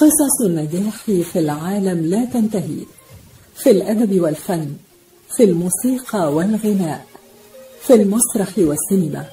قصص 0.00 0.40
النجاح 0.46 0.96
في 1.04 1.38
العالم 1.38 2.06
لا 2.06 2.24
تنتهي. 2.24 2.78
في 3.54 3.70
الأدب 3.70 4.20
والفن 4.20 4.72
في 5.36 5.44
الموسيقى 5.44 6.32
والغناء 6.34 7.06
في 7.80 7.94
المسرح 7.94 8.58
والسينما 8.58 9.24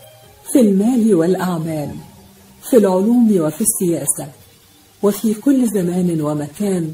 في 0.54 0.60
المال 0.60 1.16
والأعمال 1.16 1.96
في 2.70 2.78
العلوم 2.78 3.38
وفي 3.42 3.62
السياسة 3.62 4.28
وفي 5.04 5.34
كل 5.34 5.70
زمان 5.70 6.22
ومكان 6.22 6.94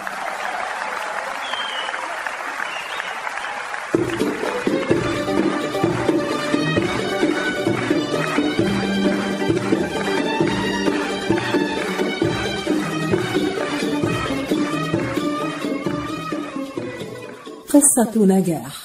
قصة 17.81 18.25
نجاح. 18.25 18.75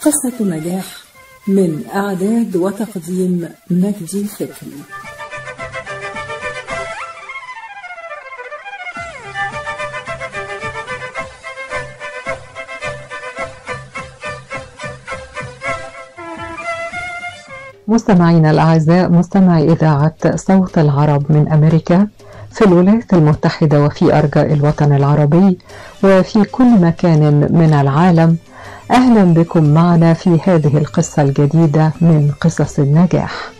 قصة 0.00 0.44
نجاح 0.44 0.84
من 1.48 1.84
إعداد 1.94 2.56
وتقديم 2.56 3.48
مجدي 3.70 4.24
فكري 4.24 4.82
مستمعينا 17.88 18.50
الأعزاء 18.50 19.10
مستمعي 19.10 19.72
إذاعة 19.72 20.36
صوت 20.36 20.78
العرب 20.78 21.32
من 21.32 21.52
أمريكا. 21.52 22.08
في 22.56 22.64
الولايات 22.64 23.14
المتحدة 23.14 23.84
وفي 23.84 24.18
أرجاء 24.18 24.52
الوطن 24.52 24.92
العربي 24.92 25.58
وفي 26.04 26.44
كل 26.44 26.80
مكان 26.80 27.48
من 27.50 27.72
العالم 27.80 28.36
أهلا 28.90 29.24
بكم 29.24 29.64
معنا 29.74 30.14
في 30.14 30.38
هذه 30.44 30.78
القصة 30.78 31.22
الجديدة 31.22 31.92
من 32.00 32.30
قصص 32.40 32.78
النجاح. 32.78 33.55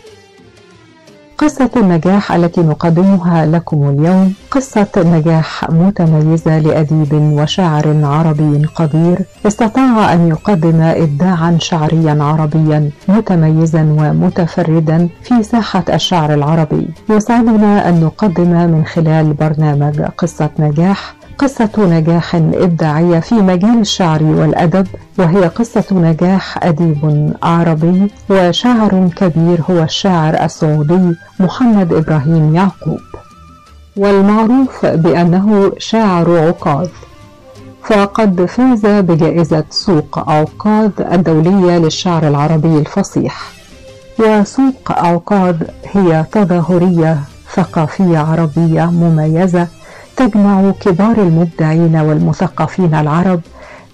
قصة 1.37 1.69
النجاح 1.77 2.31
التي 2.31 2.61
نقدمها 2.61 3.45
لكم 3.45 3.89
اليوم 3.89 4.33
قصة 4.51 4.87
نجاح 4.97 5.69
متميزة 5.69 6.59
لأديب 6.59 7.13
وشاعر 7.13 8.05
عربي 8.05 8.65
قدير. 8.75 9.19
استطاع 9.47 10.13
أن 10.13 10.27
يقدم 10.27 10.81
إبداعا 10.81 11.57
شعريا 11.59 12.23
عربيا 12.23 12.89
متميزا 13.07 13.81
ومتفردا 13.81 15.09
في 15.23 15.43
ساحة 15.43 15.83
الشعر 15.93 16.33
العربي. 16.33 16.87
يسعدنا 17.09 17.89
أن 17.89 18.01
نقدم 18.01 18.51
من 18.71 18.85
خلال 18.85 19.33
برنامج 19.33 20.01
قصة 20.01 20.49
نجاح 20.59 21.13
قصة 21.39 21.69
نجاح 21.77 22.35
إبداعية 22.35 23.19
في 23.19 23.35
مجال 23.35 23.79
الشعر 23.79 24.23
والأدب 24.23 24.87
وهي 25.17 25.47
قصة 25.47 25.85
نجاح 25.91 26.63
أديب 26.63 27.33
عربي 27.43 28.11
وشاعر 28.29 29.09
كبير 29.15 29.61
هو 29.69 29.83
الشاعر 29.83 30.45
السعودي 30.45 31.15
محمد 31.39 31.93
إبراهيم 31.93 32.55
يعقوب. 32.55 32.99
والمعروف 33.97 34.85
بأنه 34.85 35.71
شاعر 35.77 36.37
عكاظ 36.47 36.87
فقد 37.83 38.45
فاز 38.45 38.85
بجائزة 38.85 39.63
سوق 39.69 40.29
عكاظ 40.29 40.91
الدولية 41.11 41.77
للشعر 41.77 42.27
العربي 42.27 42.77
الفصيح. 42.77 43.41
وسوق 44.19 44.91
عكاظ 44.91 45.55
هي 45.91 46.25
تظاهرية 46.31 47.19
ثقافية 47.53 48.17
عربية 48.17 48.85
مميزة 48.85 49.67
تجمع 50.17 50.71
كبار 50.79 51.17
المبدعين 51.17 51.95
والمثقفين 51.95 52.95
العرب 52.95 53.41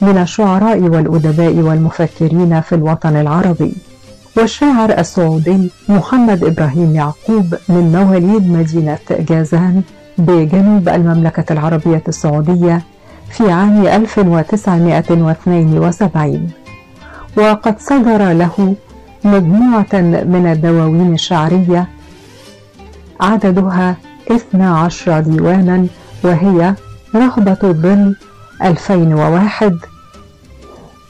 من 0.01 0.17
الشعراء 0.17 0.79
والأدباء 0.79 1.53
والمفكرين 1.53 2.61
في 2.61 2.75
الوطن 2.75 3.15
العربي. 3.15 3.73
والشاعر 4.37 4.89
السعودي 4.99 5.71
محمد 5.89 6.43
إبراهيم 6.43 6.95
يعقوب 6.95 7.55
من 7.69 7.91
مواليد 7.91 8.49
مدينة 8.51 8.97
جازان 9.29 9.81
بجنوب 10.17 10.89
المملكة 10.89 11.53
العربية 11.53 12.03
السعودية 12.07 12.81
في 13.31 13.51
عام 13.51 13.87
1972 13.87 16.49
وقد 17.37 17.79
صدر 17.79 18.31
له 18.33 18.75
مجموعة 19.23 19.93
من 20.33 20.47
الدواوين 20.51 21.13
الشعرية 21.13 21.87
عددها 23.21 23.95
12 24.31 25.19
ديوانا 25.19 25.85
وهي 26.23 26.75
رهبة 27.15 27.57
الظل 27.63 28.15
2001 28.63 29.77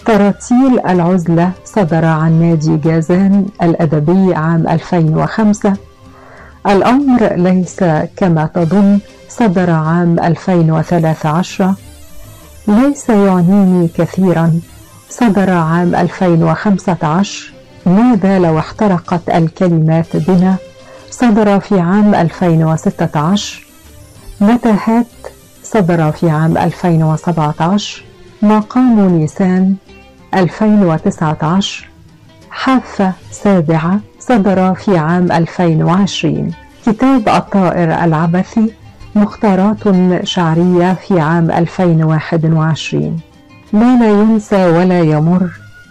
تراتيل 0.06 0.80
العزلة 0.88 1.52
صدر 1.66 2.06
عن 2.06 2.40
نادي 2.40 2.78
جازان 2.78 3.46
الأدبي 3.62 4.36
عام 4.36 4.68
2005 4.68 5.74
الأمر 6.68 7.34
ليس 7.36 7.84
كما 8.18 8.50
تظن 8.56 9.00
صدر 9.30 9.70
عام 9.70 10.20
2013 10.20 11.74
ليس 12.68 13.10
يعنيني 13.10 13.88
كثيرا 13.88 14.60
صدر 15.10 15.50
عام 15.50 15.96
2015 15.96 17.54
ماذا 17.86 18.40
لو 18.40 18.60
احترقت 18.60 19.30
الكلمات 19.30 20.18
بنا؟ 20.18 20.56
صدر 21.12 21.60
في 21.60 21.80
عام 21.80 22.16
2016 22.16 23.63
متاهات 24.42 25.06
صدر 25.64 26.12
في 26.12 26.30
عام 26.30 26.58
2017 26.58 28.04
مقام 28.42 29.00
نيسان 29.00 29.76
2019 30.34 31.90
حافة 32.50 33.12
سابعة 33.32 34.00
صدر 34.20 34.74
في 34.74 34.98
عام 34.98 35.32
2020 35.32 36.52
كتاب 36.86 37.30
الطائر 37.30 38.04
العبثي 38.04 38.74
مختارات 39.16 39.78
شعرية 40.24 40.94
في 40.94 41.20
عام 41.20 41.52
2021 41.52 43.20
ما 43.74 43.98
لا 44.00 44.10
ينسى 44.22 44.66
ولا 44.66 45.00
يمر 45.00 45.50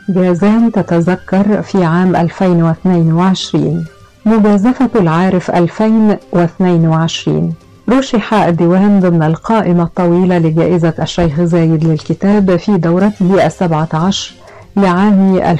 جازان 0.09 0.73
تتذكر 0.73 1.63
في 1.63 1.85
عام 1.85 2.17
2022 2.17 3.85
مجازفة 4.27 4.91
العارف 4.97 5.51
2022 5.51 7.55
رشح 7.93 8.35
الديوان 8.35 9.01
ضمن 9.01 9.23
القائمة 9.23 9.83
الطويلة 9.83 10.39
لجائزة 10.39 10.95
الشيخ 11.03 11.41
زايد 11.41 11.85
للكتاب 11.85 12.57
في 12.57 12.77
دورته 12.77 13.47
السبعة 13.47 13.89
عشر 13.95 14.35
لعام 14.77 15.41
2022-2023 15.57 15.59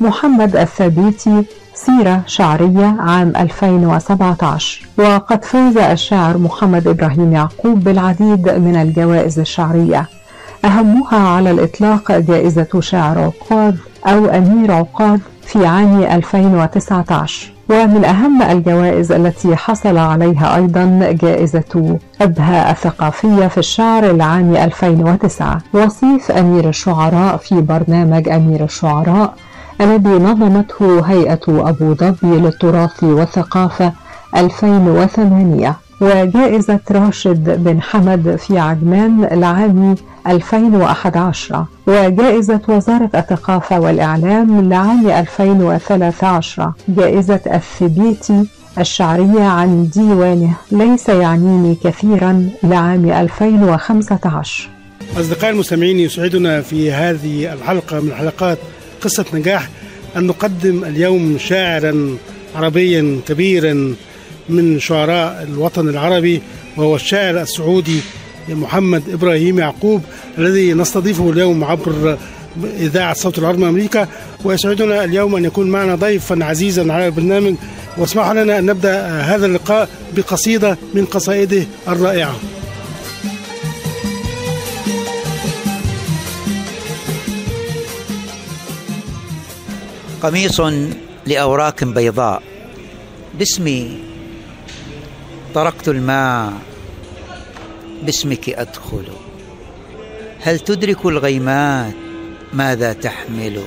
محمد 0.00 0.56
الثبيتي 0.56 1.44
سيرة 1.74 2.22
شعرية 2.26 2.96
عام 2.98 3.32
2017 3.36 4.86
وقد 4.98 5.44
فاز 5.44 5.76
الشاعر 5.76 6.38
محمد 6.38 6.88
إبراهيم 6.88 7.32
يعقوب 7.32 7.84
بالعديد 7.84 8.48
من 8.48 8.76
الجوائز 8.76 9.38
الشعرية. 9.38 10.06
أهمها 10.64 11.18
على 11.28 11.50
الإطلاق 11.50 12.12
جائزة 12.12 12.80
شاعر 12.80 13.18
عقاد 13.18 13.76
أو 14.06 14.26
أمير 14.26 14.72
عقاد 14.72 15.20
في 15.42 15.66
عام 15.66 16.02
2019 16.02 17.55
ومن 17.70 18.04
أهم 18.04 18.42
الجوائز 18.42 19.12
التي 19.12 19.56
حصل 19.56 19.96
عليها 19.98 20.56
أيضا 20.56 21.16
جائزة 21.22 21.98
أبهى 22.20 22.70
الثقافية 22.70 23.46
في 23.46 23.58
الشعر 23.58 24.10
العام 24.10 24.56
2009 24.56 25.58
وصيف 25.72 26.30
أمير 26.30 26.68
الشعراء 26.68 27.36
في 27.36 27.60
برنامج 27.60 28.28
أمير 28.28 28.64
الشعراء 28.64 29.34
الذي 29.80 30.08
نظمته 30.10 31.00
هيئة 31.00 31.40
أبو 31.48 31.94
ظبي 31.94 32.36
للتراث 32.40 33.04
والثقافة 33.04 33.92
2008 34.36 35.74
وجائزة 36.00 36.80
راشد 36.90 37.64
بن 37.64 37.82
حمد 37.82 38.36
في 38.36 38.58
عجمان 38.58 39.24
لعام 39.32 39.94
2011 40.26 41.64
وجائزة 41.86 42.60
وزارة 42.68 43.10
الثقافة 43.14 43.80
والإعلام 43.80 44.68
لعام 44.68 45.06
2013 45.08 46.72
جائزة 46.88 47.40
الثبيتي 47.54 48.44
الشعرية 48.78 49.42
عن 49.42 49.88
ديوانه 49.88 50.56
ليس 50.72 51.08
يعنيني 51.08 51.76
كثيرا 51.84 52.48
لعام 52.62 53.10
2015 53.10 54.68
أصدقائي 55.20 55.52
المستمعين 55.52 55.98
يسعدنا 55.98 56.60
في 56.62 56.92
هذه 56.92 57.52
الحلقة 57.52 58.00
من 58.00 58.12
حلقات 58.12 58.58
قصة 59.00 59.24
نجاح 59.34 59.68
أن 60.16 60.26
نقدم 60.26 60.84
اليوم 60.84 61.38
شاعرا 61.38 62.16
عربيا 62.56 63.20
كبيرا 63.28 63.94
من 64.48 64.80
شعراء 64.80 65.42
الوطن 65.42 65.88
العربي 65.88 66.42
وهو 66.76 66.96
الشاعر 66.96 67.40
السعودي 67.40 68.00
محمد 68.48 69.02
إبراهيم 69.10 69.58
يعقوب 69.58 70.02
الذي 70.38 70.72
نستضيفه 70.72 71.30
اليوم 71.30 71.64
عبر 71.64 72.18
إذاعة 72.78 73.14
صوت 73.14 73.38
العرب 73.38 73.62
أمريكا. 73.62 74.08
ويسعدنا 74.44 75.04
اليوم 75.04 75.36
أن 75.36 75.44
يكون 75.44 75.70
معنا 75.70 75.94
ضيفا 75.94 76.44
عزيزا 76.44 76.92
على 76.92 77.06
البرنامج. 77.06 77.54
واسمحوا 77.98 78.34
لنا 78.34 78.58
أن 78.58 78.66
نبدأ 78.66 79.06
هذا 79.06 79.46
اللقاء 79.46 79.88
بقصيدة 80.16 80.78
من 80.94 81.04
قصائده 81.04 81.62
الرائعة. 81.88 82.36
قميص 90.22 90.60
لأوراق 91.26 91.84
بيضاء. 91.84 92.42
باسمي 93.38 93.98
طرقت 95.56 95.88
الماء. 95.88 96.52
باسمك 98.02 98.48
أدخل. 98.48 99.04
هل 100.40 100.58
تدرك 100.58 101.06
الغيمات؟ 101.06 101.94
ماذا 102.52 102.92
تحمل؟ 102.92 103.62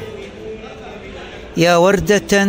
يا 1.58 1.76
وردة 1.76 2.48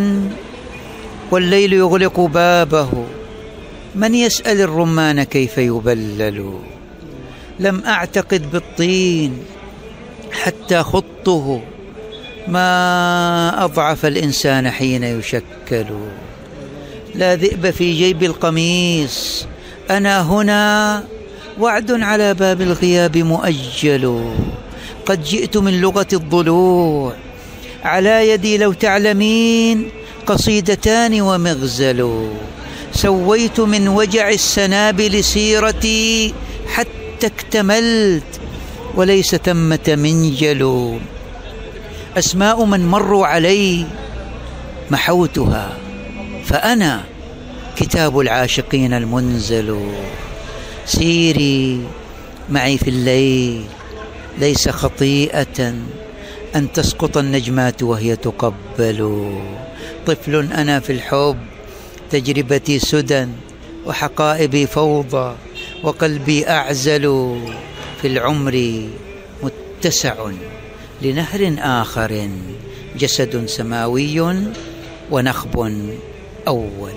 والليل 1.31 1.73
يغلق 1.73 2.19
بابه. 2.19 3.05
من 3.95 4.15
يسأل 4.15 4.61
الرمان 4.61 5.23
كيف 5.23 5.57
يبلل؟ 5.57 6.59
لم 7.59 7.83
أعتقد 7.85 8.51
بالطين 8.51 9.37
حتى 10.31 10.83
خطه. 10.83 11.61
ما 12.47 13.63
أضعف 13.63 14.05
الإنسان 14.05 14.71
حين 14.71 15.03
يشكل؟ 15.03 15.85
لا 17.15 17.35
ذئب 17.35 17.69
في 17.69 17.93
جيب 17.93 18.23
القميص. 18.23 19.45
أنا 19.89 20.21
هنا 20.21 21.03
وعد 21.59 21.91
على 21.91 22.33
باب 22.33 22.61
الغياب 22.61 23.17
مؤجل. 23.17 24.33
قد 25.05 25.23
جئت 25.23 25.57
من 25.57 25.81
لغة 25.81 26.07
الضلوع. 26.13 27.13
على 27.83 28.29
يدي 28.29 28.57
لو 28.57 28.73
تعلمين 28.73 29.89
قصيدتان 30.25 31.21
ومغزل. 31.21 32.29
سويت 32.93 33.59
من 33.59 33.87
وجع 33.87 34.29
السنابل 34.29 35.23
سيرتي 35.23 36.33
حتى 36.67 37.27
اكتملت 37.27 38.39
وليس 38.95 39.35
ثمة 39.35 39.87
منجل. 39.87 40.61
أسماء 42.17 42.65
من 42.65 42.87
مروا 42.87 43.27
علي 43.27 43.85
محوتها. 44.91 45.80
فأنا 46.45 47.03
كتاب 47.75 48.19
العاشقين 48.19 48.93
المنزل. 48.93 49.91
سيري 50.85 51.81
معي 52.49 52.77
في 52.77 52.89
الليل 52.89 53.65
ليس 54.39 54.69
خطيئة 54.69 55.73
أن 56.55 56.71
تسقط 56.73 57.17
النجمات 57.17 57.83
وهي 57.83 58.15
تقبل. 58.15 59.31
طفل 60.05 60.35
أنا 60.35 60.79
في 60.79 60.93
الحب 60.93 61.37
تجربتي 62.11 62.79
سدى 62.79 63.27
وحقائبي 63.85 64.67
فوضى 64.67 65.35
وقلبي 65.83 66.49
أعزل 66.49 67.35
في 68.01 68.07
العمر 68.07 68.83
متسع 69.43 70.15
لنهر 71.01 71.55
آخر. 71.59 72.29
جسد 72.99 73.45
سماوي 73.45 74.21
ونخب 75.11 75.55
أول 76.47 76.91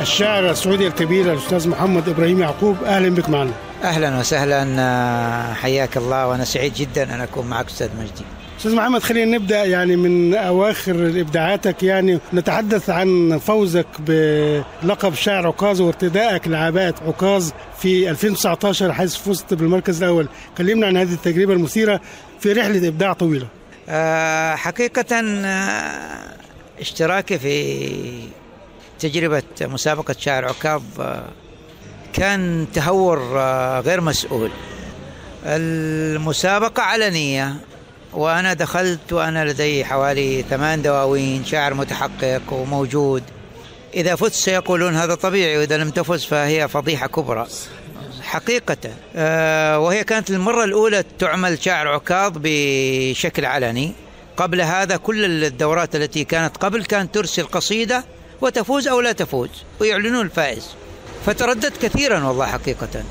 الشاعر 0.00 0.50
السعودي 0.50 0.86
الكبير 0.86 1.32
الأستاذ 1.32 1.68
محمد 1.68 2.08
إبراهيم 2.08 2.40
يعقوب 2.40 2.76
أهلا 2.84 3.08
بك 3.08 3.28
معنا. 3.28 3.52
أهلا 3.82 4.18
وسهلا 4.18 5.54
حياك 5.54 5.96
الله 5.96 6.28
وأنا 6.28 6.44
سعيد 6.44 6.74
جدا 6.74 7.14
أن 7.14 7.20
أكون 7.20 7.46
معك 7.46 7.66
أستاذ 7.66 7.88
مجدي. 8.00 8.24
أستاذ 8.58 8.74
محمد 8.74 9.02
خلينا 9.02 9.38
نبدأ 9.38 9.64
يعني 9.64 9.96
من 9.96 10.34
أواخر 10.34 10.94
إبداعاتك 10.94 11.82
يعني 11.82 12.18
نتحدث 12.34 12.90
عن 12.90 13.38
فوزك 13.38 13.86
بلقب 13.98 15.14
شاعر 15.14 15.46
عكاظ 15.46 15.80
وارتدائك 15.80 16.48
لعباءة 16.48 16.94
عكاظ 17.06 17.50
في 17.78 18.10
2019 18.10 18.92
حيث 18.92 19.16
فزت 19.16 19.54
بالمركز 19.54 20.02
الأول. 20.02 20.28
كلمنا 20.58 20.86
عن 20.86 20.96
هذه 20.96 21.12
التجربة 21.12 21.52
المثيرة 21.52 22.00
في 22.40 22.52
رحلة 22.52 22.88
إبداع 22.88 23.12
طويلة. 23.12 23.46
أه 23.88 24.54
حقيقة 24.54 25.20
أه 25.20 26.36
اشتراكي 26.80 27.38
في 27.38 28.36
تجربة 28.98 29.42
مسابقة 29.60 30.14
شاعر 30.18 30.44
عكاظ 30.44 30.82
كان 32.12 32.66
تهور 32.74 33.38
غير 33.80 34.00
مسؤول. 34.00 34.50
المسابقة 35.44 36.82
علنيه 36.82 37.56
وأنا 38.12 38.52
دخلت 38.52 39.12
وأنا 39.12 39.44
لدي 39.44 39.84
حوالي 39.84 40.42
ثمان 40.50 40.82
دواوين 40.82 41.44
شاعر 41.44 41.74
متحقق 41.74 42.52
وموجود. 42.52 43.22
إذا 43.94 44.14
فزت 44.14 44.32
سيقولون 44.32 44.94
هذا 44.94 45.14
طبيعي 45.14 45.58
وإذا 45.58 45.76
لم 45.76 45.90
تفز 45.90 46.24
فهي 46.24 46.68
فضيحة 46.68 47.06
كبرى. 47.06 47.46
حقيقة 48.22 48.76
أه 49.16 49.78
وهي 49.78 50.04
كانت 50.04 50.30
المرة 50.30 50.64
الأولى 50.64 51.04
تعمل 51.18 51.62
شاعر 51.62 51.88
عكاظ 51.88 52.32
بشكل 52.36 53.44
علني. 53.44 53.92
قبل 54.36 54.60
هذا 54.60 54.96
كل 54.96 55.44
الدورات 55.44 55.96
التي 55.96 56.24
كانت 56.24 56.56
قبل 56.56 56.84
كانت 56.84 57.14
ترسل 57.14 57.42
قصيدة 57.42 58.04
وتفوز 58.40 58.88
أو 58.88 59.00
لا 59.00 59.12
تفوز 59.12 59.50
ويعلنون 59.80 60.26
الفائز. 60.26 60.74
فترددت 61.26 61.82
كثيرا 61.82 62.24
والله 62.24 62.46
حقيقة. 62.46 63.02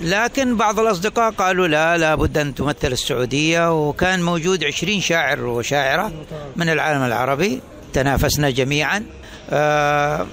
لكن 0.00 0.56
بعض 0.56 0.80
الأصدقاء 0.80 1.30
قالوا 1.30 1.66
لا 1.66 1.96
لابد 1.96 2.38
أن 2.38 2.54
تمثل 2.54 2.92
السعودية 2.92 3.88
وكان 3.88 4.22
موجود 4.22 4.64
عشرين 4.64 5.00
شاعر 5.00 5.44
وشاعرة 5.44 6.12
من 6.56 6.68
العالم 6.68 7.02
العربي. 7.02 7.60
تنافسنا 7.92 8.50
جميعا. 8.50 9.04
أه 9.50 10.26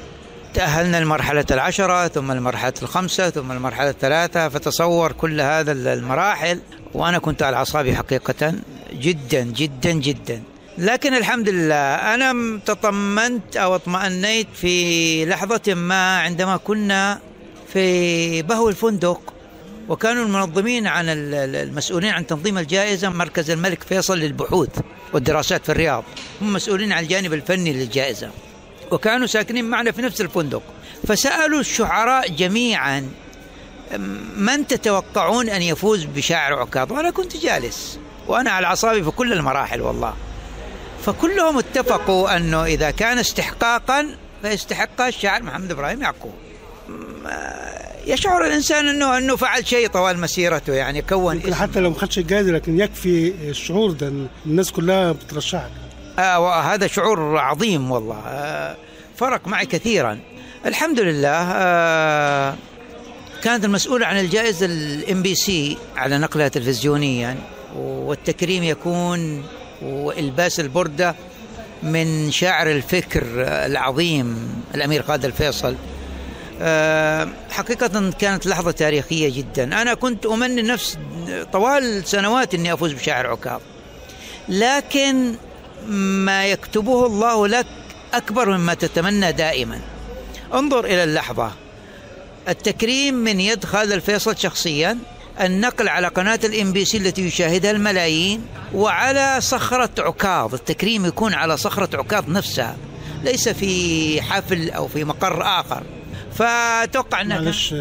تأهلنا 0.53 0.99
المرحلة 0.99 1.45
العشرة 1.51 2.07
ثم 2.07 2.31
المرحلة 2.31 2.73
الخمسة 2.81 3.29
ثم 3.29 3.51
المرحلة 3.51 3.89
الثلاثة 3.89 4.49
فتصور 4.49 5.11
كل 5.11 5.41
هذا 5.41 5.71
المراحل. 5.71 6.59
وأنا 6.93 7.19
كنت 7.19 7.43
على 7.43 7.57
أعصابي 7.57 7.95
حقيقة 7.95 8.53
جدا 8.93 9.43
جدا 9.43 9.91
جدا. 9.91 10.41
لكن 10.77 11.13
الحمد 11.13 11.49
لله 11.49 11.95
أنا 12.13 12.59
تطمنت 12.65 13.57
أو 13.57 13.75
اطمأنيت 13.75 14.47
في 14.55 15.25
لحظة 15.25 15.73
ما 15.73 16.19
عندما 16.19 16.57
كنا 16.57 17.19
في 17.73 18.41
بهو 18.41 18.69
الفندق 18.69 19.33
وكانوا 19.89 20.23
المنظمين 20.25 20.87
عن 20.87 21.05
المسؤولين 21.09 22.11
عن 22.11 22.27
تنظيم 22.27 22.57
الجائزة 22.57 23.09
مركز 23.09 23.49
الملك 23.51 23.83
فيصل 23.83 24.17
للبحوث 24.17 24.69
والدراسات 25.13 25.63
في 25.65 25.71
الرياض 25.71 26.03
هم 26.41 26.53
مسؤولين 26.53 26.91
عن 26.91 27.03
الجانب 27.03 27.33
الفني 27.33 27.73
للجائزة 27.73 28.29
وكانوا 28.91 29.27
ساكنين 29.27 29.65
معنا 29.65 29.91
في 29.91 30.01
نفس 30.01 30.21
الفندق 30.21 30.61
فسألوا 31.07 31.59
الشعراء 31.59 32.29
جميعا 32.29 33.09
من 34.37 34.67
تتوقعون 34.67 35.49
أن 35.49 35.61
يفوز 35.61 36.03
بشاعر 36.03 36.53
عكاظ؟ 36.53 36.91
وأنا 36.91 37.09
كنت 37.09 37.37
جالس 37.37 37.99
وأنا 38.27 38.51
على 38.51 38.67
أعصابي 38.67 39.03
في 39.03 39.11
كل 39.11 39.33
المراحل 39.33 39.81
والله. 39.81 40.13
فكلهم 41.07 41.57
اتفقوا 41.57 42.37
أنه 42.37 42.63
إذا 42.65 42.91
كان 42.91 43.17
استحقاقا 43.17 44.07
فيستحق 44.41 45.01
الشاعر 45.01 45.43
محمد 45.43 45.71
إبراهيم 45.71 46.01
يعقوب. 46.01 46.33
يشعر 48.05 48.45
الإنسان 48.45 48.87
انه 48.87 49.17
أنه 49.17 49.35
فعل 49.35 49.67
شيء 49.67 49.87
طوال 49.87 50.19
مسيرته 50.19 50.73
يعني 50.73 51.01
كون 51.01 51.37
اسم. 51.37 51.53
حتى 51.53 51.79
لو 51.79 51.89
ما 51.89 51.99
خدش 51.99 52.17
الجائزه 52.17 52.51
لكن 52.51 52.79
يكفي 52.79 53.33
الشعور 53.49 53.91
ده 53.91 54.13
الناس 54.45 54.71
كلها 54.71 55.11
بترشحك. 55.11 55.71
آه 56.19 56.61
هذا 56.61 56.87
شعور 56.87 57.37
عظيم 57.37 57.91
والله. 57.91 58.21
آه 58.27 58.75
فرق 59.15 59.47
معي 59.47 59.65
كثيرا. 59.65 60.19
الحمد 60.65 60.99
لله 60.99 61.29
آه 61.53 62.55
كانت 63.43 63.65
المسؤولة 63.65 64.05
عن 64.05 64.19
الجائزة 64.19 64.65
ال 64.65 65.21
MBC 65.21 65.77
على 65.95 66.17
نقلها 66.17 66.47
تلفزيونيا 66.47 67.35
والتكريم 67.75 68.63
يكون 68.63 69.43
وإلباس 69.81 70.59
البردة 70.59 71.15
من 71.83 72.31
شاعر 72.31 72.71
الفكر 72.71 73.23
العظيم 73.37 74.53
الأمير 74.75 75.03
خالد 75.03 75.25
الفيصل. 75.25 75.75
آه، 76.61 77.27
حقيقة 77.49 78.11
كانت 78.19 78.45
لحظة 78.45 78.71
تاريخية 78.71 79.37
جدا. 79.37 79.81
أنا 79.81 79.93
كنت 79.93 80.25
أمني 80.25 80.61
نفسي 80.61 80.97
طوال 81.53 82.07
سنوات 82.07 82.53
أني 82.53 82.73
أفوز 82.73 82.91
بشاعر 82.93 83.27
عكاظ. 83.27 83.61
لكن 84.49 85.35
ما 86.25 86.45
يكتبه 86.45 87.05
الله 87.05 87.47
لك 87.47 87.65
أكبر 88.13 88.57
مما 88.57 88.73
تتمنى 88.73 89.31
دائما. 89.31 89.79
انظر 90.53 90.85
إلى 90.85 91.03
اللحظة. 91.03 91.51
التكريم 92.49 93.13
من 93.13 93.39
يد 93.39 93.65
خالد 93.65 93.91
الفيصل 93.91 94.37
شخصيا. 94.37 94.97
النقل 95.41 95.89
على 95.89 96.07
قناة 96.07 96.39
ال 96.43 96.71
MBC 96.71 96.97
التي 96.97 97.21
يشاهدها 97.21 97.71
الملايين 97.71 98.45
وعلى 98.73 99.41
صخرة 99.41 99.89
عكاظ. 99.99 100.53
التكريم 100.53 101.05
يكون 101.05 101.33
على 101.33 101.57
صخرة 101.57 101.97
عكاظ 101.97 102.29
نفسها 102.29 102.77
ليس 103.23 103.49
في 103.49 104.21
حفل 104.21 104.69
أو 104.69 104.87
في 104.87 105.03
مقر 105.03 105.43
آخر. 105.43 105.83
فأتوقع 106.37 107.21
ان 107.21 107.29
معلش 107.29 107.75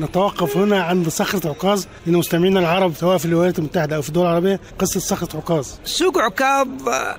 نتوقف 0.00 0.56
هنا 0.56 0.82
عند 0.82 1.08
صخرة 1.08 1.50
عكاظ. 1.50 1.84
لأن 2.06 2.16
مستمعينا 2.16 2.60
العرب 2.60 2.94
سواء 3.00 3.18
في 3.18 3.24
الولايات 3.24 3.58
المتحدة 3.58 3.96
أو 3.96 4.02
في 4.02 4.08
الدول 4.08 4.26
العربية 4.26 4.60
قصة 4.78 5.00
صخرة 5.00 5.36
عكاظ. 5.36 5.68
سوق 5.84 6.18
عكاظ 6.18 6.68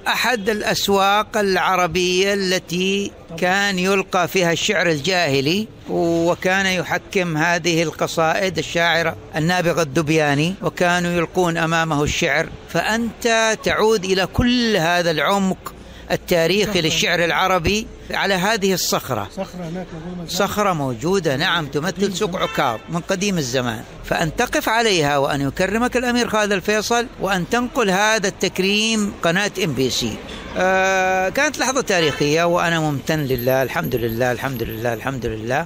أحد 0.08 0.50
الأسواق 0.50 1.38
العربية 1.38 2.34
التي 2.34 3.12
كان 3.38 3.80
يلقى 3.80 4.28
فيها 4.28 4.52
الشعر 4.52 4.90
الجاهلي 4.90 5.68
وكان 5.90 6.66
يحكم 6.66 7.38
هذه 7.38 7.84
القصائد 7.84 8.58
الشاعر 8.58 9.16
النابغه 9.36 9.82
الدبياني 9.82 10.54
وكانوا 10.62 11.12
يلقون 11.12 11.58
أمامه 11.58 12.04
الشعر. 12.04 12.50
فأنت 12.70 13.58
تعود 13.64 14.06
إلى 14.06 14.26
كل 14.26 14.76
هذا 14.76 15.12
العمق 15.12 15.74
التاريخي 16.12 16.82
للشعر 16.82 17.24
العربي 17.26 17.88
على 18.12 18.34
هذه 18.34 18.74
الصخرة. 18.74 19.30
صخرة 19.32 19.70
هناك 19.70 19.88
موجودة 20.08 20.30
صخرة 20.30 20.74
موجودة 20.74 21.36
نعم 21.36 21.66
تمثل 21.66 22.16
سوق 22.16 22.36
عكاظ 22.36 22.80
من 22.90 23.00
قديم 23.00 23.38
الزمان. 23.38 23.84
فأن 24.06 24.36
تقف 24.36 24.70
عليها 24.70 25.18
وأن 25.18 25.42
يكرمك 25.42 25.98
الأمير 25.98 26.30
خالد 26.30 26.52
الفيصل 26.52 27.08
وأن 27.22 27.50
تنقل 27.50 27.90
هذا 27.90 28.28
التكريم 28.28 29.14
قناة 29.24 29.52
إم 29.64 29.74
بي 29.74 29.90
سي. 29.90 30.14
آه 30.58 31.30
كانت 31.30 31.60
لحظة 31.60 31.82
تاريخية 31.82 32.44
وأنا 32.44 32.80
ممتن 32.80 33.20
لله 33.20 33.64
الحمد 33.64 33.96
لله 33.96 34.32
الحمد 34.32 34.64
لله 34.64 34.94
الحمد 34.94 35.26
لله. 35.26 35.66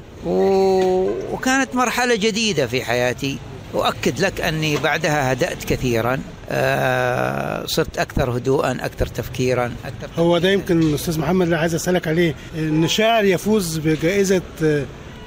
وكانت 1.34 1.76
مرحلة 1.76 2.16
جديدة 2.16 2.68
في 2.68 2.86
حياتي. 2.86 3.38
أؤكد 3.76 4.20
لك 4.20 4.42
أني 4.42 4.78
بعدها 4.78 5.32
هدأت 5.32 5.64
كثيرا. 5.64 6.20
آه 6.50 7.66
صرت 7.66 7.98
أكثر 7.98 8.38
هدوءا 8.38 8.72
أكثر 8.82 9.06
تفكيرا 9.06 9.66
أكثر 9.86 10.22
هو 10.22 10.38
ده 10.38 10.50
يمكن 10.52 10.94
أستاذ 10.94 11.20
محمد 11.20 11.42
اللي 11.46 11.58
عايز 11.58 11.76
أسألك 11.76 12.08
عليه. 12.08 12.36
إن 12.58 12.88
شاعر 12.88 13.24
يفوز 13.26 13.78
بجائزة 13.78 14.42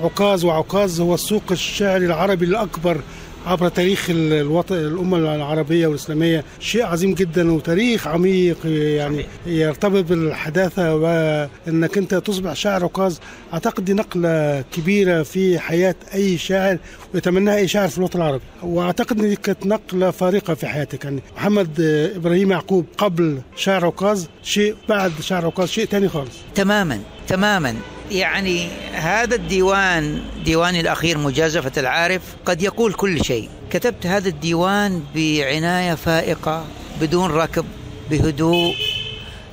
عكاظ 0.00 0.44
وعكاظ 0.44 1.00
هو 1.00 1.14
السوق 1.14 1.42
الشعري 1.50 2.06
العربي 2.06 2.44
الأكبر 2.44 3.00
عبر 3.46 3.68
تاريخ 3.68 4.06
الوطن 4.10 4.74
الأمة 4.74 5.16
العربية 5.16 5.86
والإسلامية 5.86 6.44
شيء 6.60 6.84
عظيم 6.84 7.14
جدا 7.14 7.52
وتاريخ 7.52 8.06
عميق 8.06 8.56
يعني 8.66 9.26
يرتبط 9.46 10.04
بالحداثة 10.04 10.94
وإنك 10.94 11.98
أنت 11.98 12.14
تصبح 12.14 12.52
شاعر 12.52 12.84
عكاظ 12.84 13.16
أعتقد 13.52 13.84
دي 13.84 13.92
نقلة 13.92 14.64
كبيرة 14.72 15.22
في 15.22 15.58
حياة 15.58 15.94
أي 16.14 16.38
شاعر 16.38 16.78
ويتمناها 17.14 17.56
أي 17.56 17.68
شاعر 17.68 17.88
في 17.88 17.98
الوطن 17.98 18.18
العربي. 18.18 18.42
وأعتقد 18.62 19.20
إن 19.20 19.28
دي 19.28 19.36
كانت 19.36 19.66
نقلة 19.66 20.10
فارقة 20.10 20.54
في 20.54 20.66
حياتك. 20.66 21.04
يعني 21.04 21.22
محمد 21.36 21.80
إبراهيم 22.16 22.50
يعقوب 22.50 22.86
قبل 22.98 23.38
شاعر 23.56 23.86
عكاظ 23.86 24.24
شيء 24.42 24.74
بعد 24.88 25.12
شاعر 25.20 25.46
عكاظ 25.46 25.68
شيء 25.68 25.84
تاني 25.84 26.08
خالص. 26.08 26.36
تماما. 26.54 27.00
تماما. 27.28 27.76
يعني 28.10 28.68
هذا 28.92 29.34
الديوان 29.34 30.22
ديواني 30.44 30.80
الأخير 30.80 31.18
مجازفة 31.18 31.72
العارف 31.76 32.22
قد 32.44 32.62
يقول 32.62 32.92
كل 32.92 33.24
شيء. 33.24 33.48
كتبت 33.70 34.06
هذا 34.06 34.28
الديوان 34.28 35.02
بعناية 35.14 35.94
فائقة 35.94 36.66
بدون 37.00 37.30
ركب 37.30 37.64
بهدوء. 38.10 38.74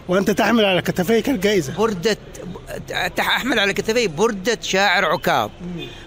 وأنت 0.08 0.32
تحمل 0.32 0.65
على 0.65 0.82
كتفيك 0.82 1.29
الجائزة. 1.29 1.74
بردة 1.77 2.17
أحمل 3.20 3.60
على 3.60 3.74
كتفي 3.74 4.08
بردة 4.08 4.58
شاعر 4.62 5.05
عكاظ. 5.05 5.50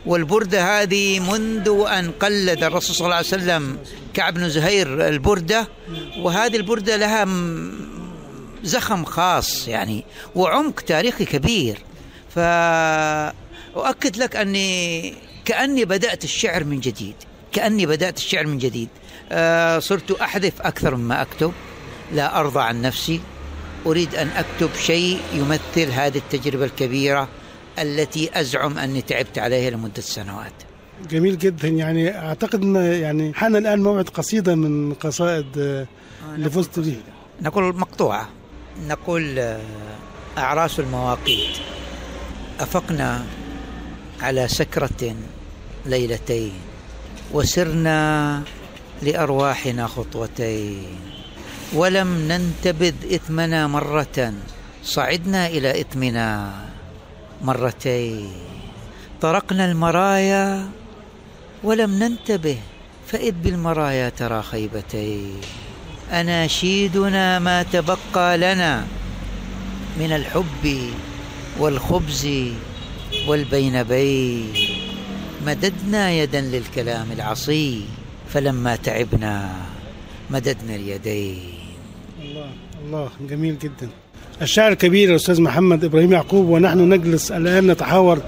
والبردة 0.06 0.82
هذه 0.82 1.20
منذ 1.20 1.84
أن 1.88 2.10
قلد 2.10 2.64
الرسول 2.64 2.96
صلى 2.96 3.04
الله 3.04 3.16
عليه 3.16 3.26
وسلم 3.26 3.78
كعب 4.14 4.34
بن 4.34 4.48
زهير 4.48 5.08
البردة. 5.08 5.68
وهذه 6.18 6.56
البردة 6.56 6.96
لها 6.96 7.24
زخم 8.64 9.04
خاص 9.04 9.68
يعني 9.68 10.04
وعمق 10.34 10.80
تاريخي 10.80 11.24
كبير. 11.24 11.78
فأؤكد 12.34 14.16
لك 14.16 14.36
أني 14.36 15.14
كأني 15.44 15.84
بدأت 15.84 16.24
الشعر 16.24 16.64
من 16.64 16.80
جديد 16.80 17.14
كأني 17.52 17.86
بدأت 17.86 18.16
الشعر 18.16 18.46
من 18.46 18.58
جديد. 18.58 18.88
آه، 19.32 19.78
صرت 19.78 20.10
أحذف 20.10 20.62
أكثر 20.62 20.96
مما 20.96 21.22
أكتب 21.22 21.52
لا 22.12 22.40
أرضى 22.40 22.60
عن 22.60 22.82
نفسي. 22.82 23.20
أريد 23.86 24.14
أن 24.14 24.28
أكتب 24.28 24.70
شيء 24.74 25.20
يمثل 25.34 25.90
هذه 25.90 26.18
التجربة 26.18 26.64
الكبيرة 26.64 27.28
التي 27.78 28.40
أزعم 28.40 28.78
أني 28.78 29.02
تعبت 29.02 29.38
عليها 29.38 29.70
لمدة 29.70 30.02
سنوات. 30.02 30.52
جميل 31.10 31.38
جدا. 31.38 31.68
يعني 31.68 32.18
أعتقد 32.18 32.62
إن 32.62 32.76
يعني 32.76 33.34
حان 33.34 33.56
الآن 33.56 33.82
موعد 33.82 34.08
قصيدة 34.08 34.54
من 34.54 34.94
قصائد 34.94 35.46
آه، 35.58 35.86
اللي 36.34 36.50
فزت 36.50 36.78
بيها 36.78 37.00
نقول 37.42 37.76
مقطوعة. 37.76 38.28
نقول 38.86 39.38
آه، 39.38 39.60
أعراس 40.38 40.80
المواقيت. 40.80 41.56
أفقنا 42.60 43.24
على 44.20 44.48
سكرة 44.48 45.14
ليلتين 45.86 46.52
وسرنا 47.32 48.42
لأرواحنا 49.02 49.86
خطوتين. 49.86 50.86
ولم 51.72 52.28
ننتبذ 52.28 53.14
إثمنا 53.14 53.66
مرة 53.66 54.32
صعدنا 54.84 55.46
إلى 55.46 55.80
إثمنا 55.80 56.52
مرتين. 57.42 58.32
طرقنا 59.20 59.64
المرايا 59.64 60.68
ولم 61.64 61.90
ننتبه 61.98 62.58
فإذ 63.06 63.32
بالمرايا 63.32 64.08
ترى 64.08 64.42
خيبتين. 64.42 65.67
أناشيدنا 66.12 67.38
ما 67.38 67.62
تبقى 67.62 68.38
لنا 68.38 68.84
من 70.00 70.12
الحب 70.12 70.78
والخبز 71.58 72.28
والبين 73.28 73.82
بين 73.82 74.46
مددنا 75.46 76.10
يدا 76.10 76.40
للكلام 76.40 77.06
العصي 77.12 77.82
فلما 78.28 78.76
تعبنا 78.76 79.50
مددنا 80.30 80.74
اليدين. 80.74 81.38
الله 82.22 82.50
الله 82.86 83.08
جميل 83.30 83.58
جدا. 83.58 83.88
الشاعر 84.42 84.72
الكبير 84.72 85.10
الأستاذ 85.10 85.42
محمد 85.42 85.84
إبراهيم 85.84 86.12
يعقوب 86.12 86.48
ونحن 86.48 86.92
نجلس 86.92 87.32
الآن 87.32 87.66
نتحاور 87.66 88.22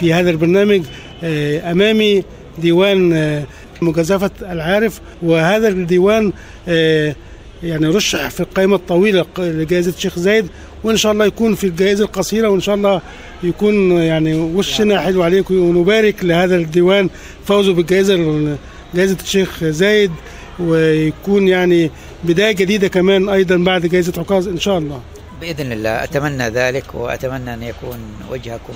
في 0.00 0.14
هذا 0.14 0.30
البرنامج 0.30 0.82
آه، 1.24 1.72
أمامي 1.72 2.24
ديوان 2.58 3.12
آه، 3.12 3.44
مجازفة 3.82 4.30
العارف 4.42 5.00
وهذا 5.22 5.68
الديوان 5.68 6.32
آه، 6.68 7.14
يعني 7.62 7.86
رشح 7.86 8.30
في 8.30 8.40
القائمة 8.40 8.76
الطويلة 8.76 9.26
لجائزة 9.38 9.90
الشيخ 9.90 10.18
زايد 10.18 10.48
وإن 10.84 10.96
شاء 10.96 11.12
الله 11.12 11.24
يكون 11.24 11.54
في 11.54 11.66
الجائزة 11.66 12.04
القصيرة 12.04 12.48
وإن 12.48 12.60
شاء 12.60 12.74
الله 12.74 13.02
يكون 13.42 13.92
يعني 13.92 14.34
وشنا 14.34 15.00
حلو 15.00 15.22
عليكم 15.22 15.54
ونبارك 15.54 16.24
لهذا 16.24 16.56
الديوان 16.56 17.08
فوزه 17.44 17.74
بالجائزة 17.74 18.56
جائزة 18.94 19.16
الشيخ 19.22 19.64
زايد 19.64 20.12
ويكون 20.58 21.48
يعني 21.48 21.90
بداية 22.24 22.52
جديدة 22.52 22.88
كمان 22.88 23.28
أيضا 23.28 23.56
بعد 23.56 23.86
جائزة 23.86 24.12
عكاظ 24.18 24.48
إن 24.48 24.60
شاء 24.60 24.78
الله. 24.78 25.00
بإذن 25.40 25.72
الله. 25.72 26.04
أتمنى 26.04 26.48
ذلك 26.48 26.94
وأتمنى 26.94 27.54
أن 27.54 27.62
يكون 27.62 27.98
وجهكم 28.30 28.74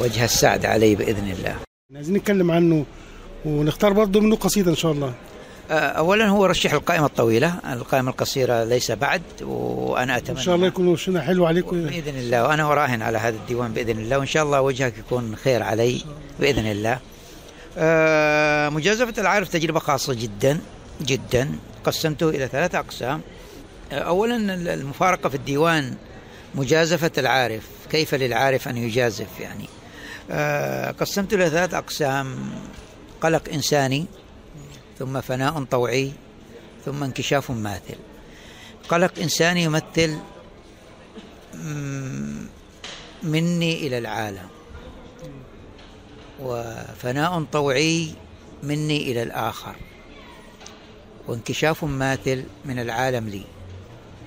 وجه 0.00 0.24
السعد 0.24 0.66
علي 0.66 0.94
بإذن 0.94 1.34
الله. 1.38 1.56
عايزين 1.94 2.16
نتكلم 2.16 2.50
عنه 2.50 2.84
ونختار 3.44 3.92
برضه 3.92 4.20
منه 4.20 4.36
قصيدة 4.36 4.70
إن 4.70 4.76
شاء 4.76 4.92
الله. 4.92 5.12
آه، 5.70 5.74
أولا 5.74 6.28
هو 6.28 6.46
رشح 6.46 6.72
القائمة 6.72 7.06
الطويلة. 7.06 7.54
القائمة 7.72 8.10
القصيرة 8.10 8.64
ليس 8.64 8.90
بعد 8.90 9.22
وأنا 9.40 10.16
أتمنى 10.16 10.38
إن 10.38 10.44
شاء 10.44 10.54
الله 10.54 10.66
يكون 10.66 10.88
وشنا 10.88 11.20
حلو 11.20 11.46
عليكم 11.46 11.84
بإذن 11.84 12.16
الله 12.16 12.42
وأنا 12.42 12.72
أراهن 12.72 13.02
على 13.02 13.18
هذا 13.18 13.36
الديوان 13.36 13.72
بإذن 13.72 13.98
الله 13.98 14.18
وإن 14.18 14.26
شاء 14.26 14.42
الله 14.42 14.60
وجهك 14.60 14.98
يكون 14.98 15.36
خير 15.36 15.62
علي 15.62 16.02
بإذن 16.40 16.66
الله. 16.66 16.98
آه، 17.78 18.68
مجازفة 18.68 19.20
العارف 19.22 19.48
تجربة 19.48 19.80
خاصة 19.80 20.14
جدا 20.14 20.60
جدا. 21.02 21.50
قسمته 21.84 22.28
إلى 22.28 22.48
ثلاثة 22.48 22.78
أقسام. 22.78 23.20
آه، 23.92 23.98
أولا 23.98 24.36
المفارقة 24.74 25.28
في 25.28 25.34
الديوان 25.34 25.94
مجازفة 26.54 27.12
العارف. 27.18 27.62
كيف 27.90 28.14
للعارف 28.14 28.68
أن 28.68 28.76
يجازف 28.76 29.28
يعني؟ 29.40 29.64
قسمته 31.00 31.34
إلى 31.34 31.50
ثلاث 31.50 31.74
أقسام. 31.74 32.36
قلق 33.20 33.42
إنساني 33.52 34.06
ثم 35.02 35.20
فناء 35.20 35.64
طوعي 35.64 36.12
ثم 36.84 37.02
انكشاف 37.02 37.50
ماثل. 37.50 37.96
قلق 38.88 39.18
إنساني 39.18 39.62
يمثل 39.62 40.18
مني 43.22 43.86
إلى 43.86 43.98
العالم. 43.98 44.48
وفناء 46.40 47.44
طوعي 47.52 48.14
مني 48.62 49.12
إلى 49.12 49.22
الآخر. 49.22 49.76
وانكشاف 51.28 51.84
ماثل 51.84 52.44
من 52.64 52.78
العالم 52.78 53.28
لي. 53.28 53.42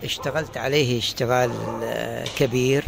اشتغلت 0.03 0.57
عليه 0.57 0.99
اشتغال 0.99 1.51
آه، 1.83 2.25
كبير 2.39 2.83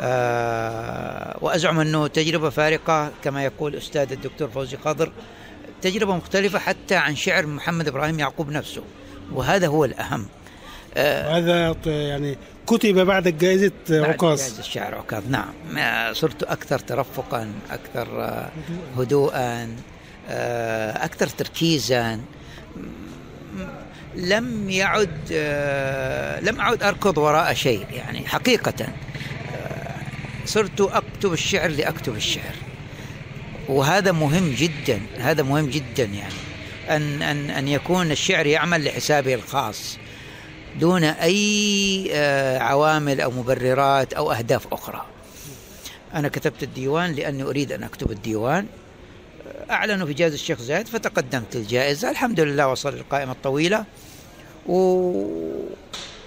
آه، 0.00 1.38
وأزعم 1.40 1.80
أنه 1.80 2.06
تجربة 2.06 2.50
فارقة 2.50 3.10
كما 3.24 3.44
يقول 3.44 3.76
أستاذ 3.76 4.12
الدكتور 4.12 4.48
فوزي 4.48 4.76
خضر 4.76 5.12
تجربة 5.84 6.16
مختلفة 6.16 6.58
حتى 6.58 6.94
عن 6.94 7.16
شعر 7.16 7.46
محمد 7.46 7.88
إبراهيم 7.88 8.18
يعقوب 8.18 8.50
نفسه 8.50 8.82
وهذا 9.32 9.66
هو 9.66 9.84
الأهم. 9.84 10.26
آه، 10.96 11.38
هذا 11.38 11.76
يعني 11.86 12.38
كتب 12.66 12.94
بعد 12.94 13.28
جائزة 13.28 13.72
عكاظ. 13.90 14.38
جائزة 14.38 14.60
الشعر 14.60 14.94
عكاظ 14.94 15.22
نعم. 15.28 16.14
صرت 16.14 16.42
أكثر 16.42 16.78
ترفقا 16.78 17.52
أكثر 17.70 18.08
هدوءا 18.98 19.76
أكثر 20.96 21.26
تركيزا. 21.26 22.20
لم 24.14 24.70
يعد 24.70 25.32
لم 26.42 26.60
أعد 26.60 26.82
أركض 26.82 27.18
وراء 27.18 27.54
شيء 27.54 27.86
يعني 27.92 28.28
حقيقة. 28.28 28.86
صرت 30.46 30.80
أكتب 30.80 31.32
الشعر 31.32 31.70
لأكتب 31.70 32.16
الشعر. 32.16 32.54
وهذا 33.68 34.12
مهم 34.12 34.54
جدا 34.58 35.00
هذا 35.18 35.42
مهم 35.42 35.66
جدا 35.66 36.04
يعني. 36.04 36.34
أن 36.90 37.22
أن 37.22 37.50
أن 37.50 37.68
يكون 37.68 38.10
الشعر 38.10 38.46
يعمل 38.46 38.84
لحسابه 38.84 39.34
الخاص 39.34 39.98
دون 40.80 41.04
أي 41.04 42.08
آه، 42.12 42.58
عوامل 42.58 43.20
أو 43.20 43.30
مبررات 43.30 44.12
أو 44.12 44.32
أهداف 44.32 44.72
أخرى. 44.72 45.06
أنا 46.14 46.28
كتبت 46.28 46.62
الديوان 46.62 47.12
لأني 47.12 47.42
أريد 47.42 47.72
أن 47.72 47.82
أكتب 47.82 48.10
الديوان. 48.10 48.66
أعلنوا 49.70 50.06
في 50.06 50.12
جائزة 50.12 50.34
الشيخ 50.34 50.58
زايد 50.60 50.88
فتقدمت 50.88 51.56
الجائزة. 51.56 52.10
الحمد 52.10 52.40
لله 52.40 52.68
وصل 52.68 52.94
القائمة 52.94 53.32
الطويلة. 53.32 53.84
و... 54.66 54.76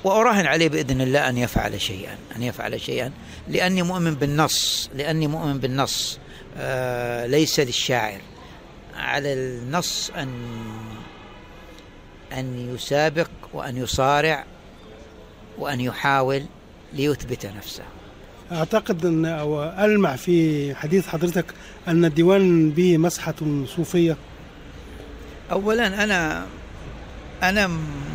وأراهن 0.04 0.46
عليه 0.46 0.70
بإذن 0.70 1.02
الله 1.02 1.30
أن 1.30 1.38
يفعل 1.38 1.82
شيئا 1.82 2.18
أن 2.36 2.44
يفعل 2.44 2.82
شيئا. 2.82 3.12
لأني 3.48 3.84
مؤمن 3.84 4.16
بالنص 4.16 4.90
لأني 4.96 5.28
مؤمن 5.28 5.58
بالنص. 5.58 6.20
ليس 7.28 7.60
للشاعر. 7.60 8.22
على 8.96 9.34
النص 9.34 10.12
أن 10.18 10.30
أن 12.34 12.76
يسابق 12.76 13.30
وأن 13.54 13.78
يصارع 13.78 14.46
وأن 15.58 15.82
يحاول 15.82 16.44
ليثبت 16.94 17.46
نفسه. 17.46 17.84
أعتقد 18.52 19.06
أن 19.06 19.26
أو 19.26 19.64
ألمع 19.64 20.16
في 20.16 20.76
حديث 20.76 21.08
حضرتك 21.08 21.46
أن 21.88 22.06
الديوان 22.06 22.72
به 22.72 22.98
مسحة 22.98 23.66
صوفية. 23.76 24.18
أولا 25.52 26.04
أنا 26.04 26.46
أنا 27.44 27.70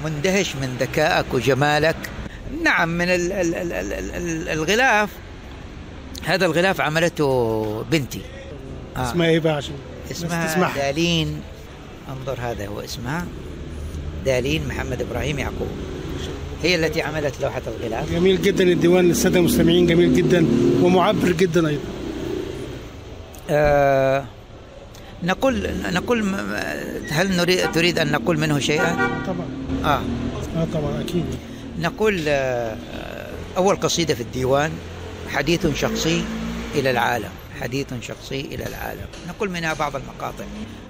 مندهش 0.04 0.56
من 0.56 0.76
ذكائك 0.80 1.34
وجمالك. 1.34 1.96
نعم 2.62 2.88
من 2.88 3.08
ال 3.08 3.32
ال 3.32 3.54
ال 3.54 3.72
ال 3.72 3.92
ال 3.92 4.48
الغلاف. 4.48 5.10
هذا 6.24 6.46
الغلاف 6.46 6.80
عملته 6.80 7.84
بنتي. 7.90 8.20
آه. 8.96 9.10
اسمها 9.10 9.26
إيه 9.26 9.38
بقى 9.40 9.56
عشان 9.56 9.74
اسمها 10.10 10.76
دالين. 10.76 11.40
انظر 12.08 12.40
هذا 12.40 12.66
هو 12.66 12.80
اسمها. 12.80 13.26
دالين 14.24 14.68
محمد 14.68 15.02
إبراهيم 15.02 15.38
يعقوب. 15.38 15.68
هي 16.62 16.74
التي 16.74 17.02
عملت 17.02 17.34
لوحة 17.40 17.62
الغلاف. 17.66 18.12
جميل 18.12 18.42
جدا 18.42 18.64
الديوان 18.64 19.08
للسادة 19.08 19.38
المستمعين 19.38 19.86
جميل 19.86 20.14
جدا 20.14 20.46
ومعبر 20.82 21.32
جدا 21.32 21.68
أيضا. 21.68 21.82
آه 23.50 24.24
نقول 25.22 25.70
نقول 25.92 26.34
هل 27.10 27.36
نريد 27.36 27.72
تريد 27.72 27.98
أن 27.98 28.12
نقول 28.12 28.38
منه 28.38 28.58
شيئا؟ 28.58 28.94
طبعا. 29.26 29.46
آه, 29.84 30.02
آه 30.56 30.66
طبعا 30.74 31.00
أكيد. 31.00 31.24
نقول 31.80 32.24
آه 32.28 32.76
أول 33.56 33.76
قصيدة 33.76 34.14
في 34.14 34.20
الديوان. 34.20 34.70
حديث 35.32 35.66
شخصي 35.66 36.24
إلى 36.74 36.90
العالم 36.90 37.30
حديث 37.60 37.94
شخصي 38.00 38.40
إلى 38.40 38.66
العالم. 38.66 39.06
نقول 39.28 39.50
منها 39.50 39.74
بعض 39.74 39.96
المقاطع. 39.96 40.44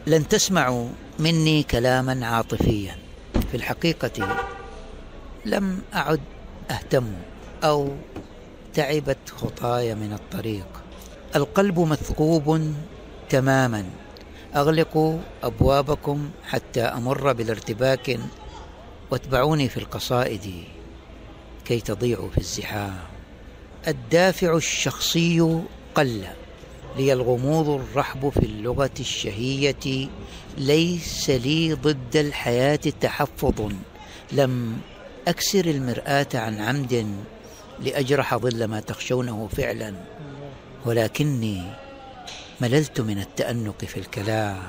لن 0.07 0.28
تسمعوا 0.28 0.88
مني 1.18 1.62
كلاما 1.62 2.26
عاطفيا. 2.26 2.96
في 3.50 3.57
الحقيقة 3.57 4.37
لم 5.44 5.83
أعد 5.94 6.20
أهتم 6.70 7.12
أو 7.64 7.96
تعبت 8.74 9.18
خطاي 9.37 9.94
من 9.94 10.12
الطريق. 10.12 10.66
القلب 11.37 11.81
مثقوب 11.81 12.74
تماما. 13.28 13.85
أغلقوا 14.57 15.18
أبوابكم 15.42 16.31
حتى 16.44 16.83
أمر 16.83 17.33
بالارتباك 17.33 18.18
واتبعوني 19.11 19.68
في 19.68 19.76
القصائد 19.76 20.64
كي 21.64 21.81
تضيعوا 21.81 22.31
في 22.31 22.38
الزحام. 22.38 23.12
الدافع 23.88 24.56
الشخصي 24.56 25.60
قل 25.94 26.24
لي 26.96 27.12
الغموض 27.12 27.68
الرحب 27.68 28.28
في 28.28 28.46
اللغة 28.46 28.90
الشهية 29.00 30.08
ليس 30.58 31.30
لي 31.30 31.72
ضد 31.72 32.16
الحياة 32.16 32.76
تحفظ 32.76 33.72
لم 34.32 34.78
أكسر 35.28 35.64
المرآة 35.64 36.26
عن 36.34 36.60
عمد 36.60 37.16
لأجرح 37.80 38.36
ظل 38.36 38.64
ما 38.64 38.80
تخشونه 38.80 39.48
فعلا 39.56 39.94
ولكني 40.84 41.62
مللت 42.60 43.00
من 43.00 43.18
التأنق 43.18 43.84
في 43.84 43.96
الكلام 43.96 44.62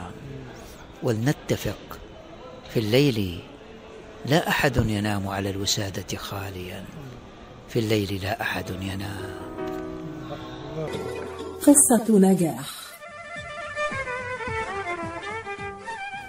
ولنتفق 1.04 2.00
في 2.74 2.80
الليل 2.80 3.40
لا 4.26 4.50
أحد 4.50 4.78
ينام 4.90 5.28
على 5.28 5.50
الوسادة 5.50 6.18
خاليا. 6.18 6.84
في 7.74 7.80
الليل 7.80 8.20
لا 8.24 8.42
أحد 8.42 8.70
ينام. 8.70 9.34
قصة 11.62 12.20
نجاح. 12.20 12.83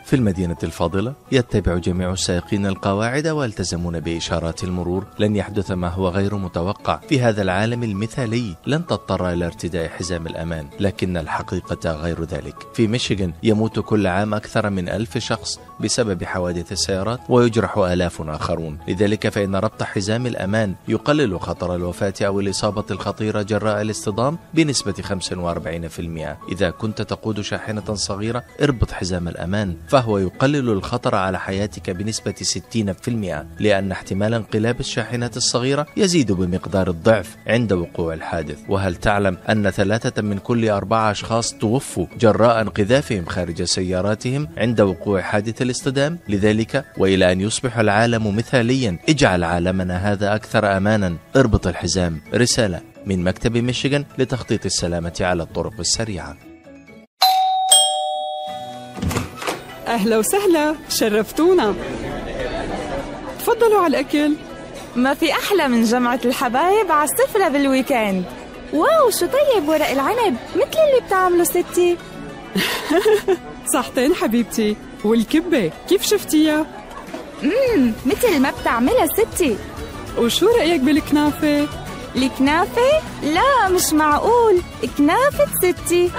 في 0.05 0.17
المدينة 0.17 0.57
الفاضلة 0.63 1.15
يتبع 1.33 1.79
جميع 1.79 2.13
السائقين 2.13 2.67
القواعد 2.67 3.27
ويلتزمون 3.27 4.01
بإشارات 4.01 4.65
المرور. 4.65 5.07
لن 5.19 5.37
يحدث 5.37 5.71
ما 5.71 5.89
هو 5.89 6.09
غير 6.09 6.35
متوقع. 6.37 7.01
في 7.09 7.21
هذا 7.21 7.43
العالم 7.43 7.83
المثالي 7.83 8.57
لن 8.67 8.87
تضطر 8.87 9.33
إلى 9.33 9.47
ارتداء 9.47 9.89
حزام 9.89 10.27
الأمان 10.27 10.67
لكن 10.81 11.17
الحقيقة 11.17 11.93
غير 11.93 12.25
ذلك. 12.25 12.55
في 12.75 12.87
ميشيغان 12.87 13.33
يموت 13.43 13.79
كل 13.79 14.07
عام 14.07 14.35
أكثر 14.35 14.71
من 14.71 14.89
ألف 14.89 15.19
شخص 15.19 15.61
بسبب 15.81 16.25
حوادث 16.25 16.73
السيارات 16.73 17.21
ويجرح 17.29 17.79
آلاف 17.79 18.23
آخرون. 18.23 18.79
لذلك 18.89 19.29
فإن 19.29 19.57
ربط 19.57 19.83
حزام 19.83 20.27
الأمان 20.27 20.75
يقلل 20.89 21.41
خطر 21.41 21.75
الوفاة 21.75 22.15
أو 22.23 22.41
الإصابة 22.41 22.85
الخطيرة 22.91 23.43
جراء 23.43 23.83
الاصطدام 23.83 24.39
بنسبة 24.55 24.93
45% 24.93 26.37
إذا 26.53 26.71
كنت 26.71 27.03
تقود 27.03 27.41
شاحنة 27.41 27.95
صغيرة 27.95 28.45
اربط 28.63 28.91
حزام 28.91 29.29
الأمان. 29.29 29.77
فهو 29.95 30.19
يقلل 30.19 30.71
الخطر 30.71 31.15
على 31.15 31.41
حياتك 31.41 31.91
بنسبة 31.91 32.35
60% 32.43 33.47
لأن 33.61 33.93
احتمال 33.93 34.35
انقلاب 34.35 34.81
الشاحنة 34.81 35.31
الصغيرة 35.37 35.87
يزيد 35.97 36.33
بمقدار 36.33 36.91
الضعف 36.91 37.37
عند 37.47 37.73
وقوع 37.73 38.15
الحادث. 38.15 38.59
وهل 38.69 38.95
تعلم 38.97 39.39
أن 39.49 39.71
ثلاثة 39.71 40.23
من 40.23 40.39
كل 40.39 40.69
أربعة 40.69 41.11
أشخاص 41.11 41.55
توفوا 41.55 42.07
جراء 42.21 42.61
انقذافهم 42.61 43.25
خارج 43.25 43.63
سياراتهم 43.63 44.49
عند 44.57 44.81
وقوع 44.81 45.21
حادث 45.21 45.63
الاصطدام؟ 45.63 46.19
لذلك 46.29 46.85
وإلى 46.99 47.33
أن 47.33 47.41
يصبح 47.41 47.79
العالم 47.79 48.37
مثاليا 48.37 48.99
اجعل 49.09 49.45
عالمنا 49.45 50.13
هذا 50.13 50.35
أكثر 50.35 50.77
أمانا. 50.77 51.17
اربط 51.37 51.67
الحزام. 51.67 52.21
رسالة 52.35 52.81
من 53.07 53.25
مكتب 53.25 53.57
ميشيغان 53.57 54.05
لتخطيط 54.19 54.65
السلامة 54.65 55.17
على 55.21 55.43
الطرق 55.43 55.81
السريعة. 55.81 56.54
أهلا 59.95 60.19
وسهلا 60.19 60.75
شرفتونا. 60.89 61.75
تفضلوا 63.39 63.81
على 63.81 63.87
الأكل. 63.87 64.35
ما 64.97 65.15
في 65.15 65.33
أحلى 65.33 65.69
من 65.69 65.85
جمعة 65.85 66.21
الحبايب 66.25 66.93
على 66.93 67.09
السفرة 67.11 67.49
بال 67.49 67.66
weekend 67.66 68.25
wow 68.73 69.11
شو 69.11 69.27
طيب 69.27 69.69
ورق 69.69 69.91
العنب 69.91 70.37
مثل 70.57 70.79
اللي 70.89 71.07
بتعمله 71.07 71.45
ستي. 71.45 71.97
صحتين 73.75 74.15
حبيبتي. 74.15 74.77
والكبة 75.05 75.71
كيف 75.89 76.03
شفتيها؟ 76.03 76.67
امم 77.43 77.93
مثل 78.07 78.39
ما 78.41 78.53
بتعملها 78.61 79.07
ستي. 79.07 79.57
وشو 80.19 80.47
رأيك 80.47 80.81
بالكنافة؟ 80.81 81.67
الكنافة؟ 82.17 83.01
لا 83.23 83.69
مش 83.69 83.93
معقول. 83.93 84.61
كنافة 84.99 85.47
ستي. 85.63 86.11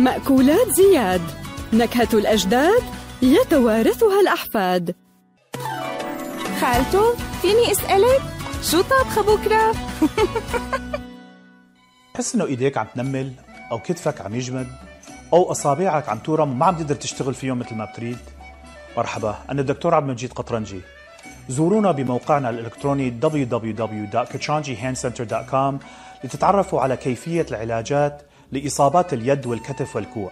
مأكولات 0.00 0.68
زياد. 0.68 1.39
نكهة 1.72 2.08
الأجداد 2.14 2.82
يتوارثها 3.22 4.20
الأحفاد. 4.20 4.94
خالته 6.60 7.14
فيني 7.42 7.72
أسألك؟ 7.72 8.20
شو 8.62 8.82
طابخة 8.82 9.22
بكرة؟ 9.22 9.74
تحس 12.14 12.34
إنه 12.38 12.44
إيديك 12.44 12.78
عم 12.78 12.86
تنمل 12.94 13.32
أو 13.72 13.78
كتفك 13.78 14.20
عم 14.20 14.34
يجمد 14.34 14.66
أو 15.32 15.50
أصابعك 15.50 16.08
عم 16.08 16.18
تورم 16.18 16.50
وما 16.50 16.66
عم 16.66 16.76
تقدر 16.76 16.94
تشتغل 16.94 17.34
فيهم 17.34 17.58
مثل 17.58 17.74
ما 17.74 17.84
بتريد. 17.84 18.18
مرحبا 18.96 19.38
أنا 19.50 19.60
الدكتور 19.60 19.94
عبد 19.94 20.06
المجيد 20.06 20.32
قطرنجي. 20.32 20.80
زورونا 21.48 21.92
بموقعنا 21.92 22.50
الإلكتروني 22.50 23.20
www.kachanjihandcenter.com 23.22 25.74
لتتعرفوا 26.24 26.80
على 26.80 26.96
كيفية 26.96 27.46
العلاجات 27.50 28.22
لإصابات 28.52 29.12
اليد 29.12 29.46
والكتف 29.46 29.96
والكوع. 29.96 30.30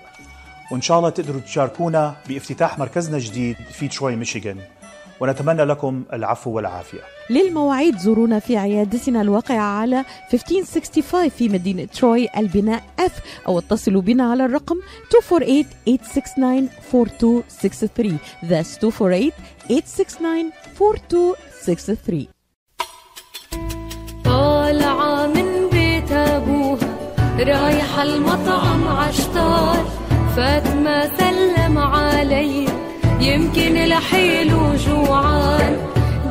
وإن 0.72 0.80
شاء 0.80 0.98
الله 0.98 1.10
تقدروا 1.10 1.40
تشاركونا 1.40 2.14
بافتتاح 2.28 2.78
مركزنا 2.78 3.16
الجديد 3.16 3.56
في 3.72 3.88
تروي 3.88 4.16
ميشيغان. 4.16 4.56
ونتمنى 5.20 5.64
لكم 5.64 6.04
العفو 6.12 6.50
والعافية. 6.50 6.98
للمواعيد 7.30 7.98
زورونا 7.98 8.38
في 8.38 8.56
عيادتنا 8.56 9.20
الواقعة 9.20 9.60
على 9.80 10.04
1565 10.32 11.28
في 11.28 11.48
مدينة 11.48 11.84
تروي 11.84 12.28
البناء 12.36 12.82
F 13.00 13.12
أو 13.48 13.58
اتصلوا 13.58 14.02
بنا 14.02 14.30
على 14.30 14.44
الرقم 14.44 14.76
248-869-4263 14.76 14.80
That's 18.42 18.78
248-869-4263 18.78 18.82
طالعة 24.24 25.26
من 25.26 25.68
بيت 25.72 26.12
أبوها 26.12 26.98
رايحة 27.38 28.02
المطعم 28.02 28.88
عشتار 28.88 29.84
فاطمة 30.38 31.10
سلم 31.18 31.78
علي 31.78 32.66
يمكن 33.20 33.74
لحيله 33.74 34.76
جوعان. 34.86 35.76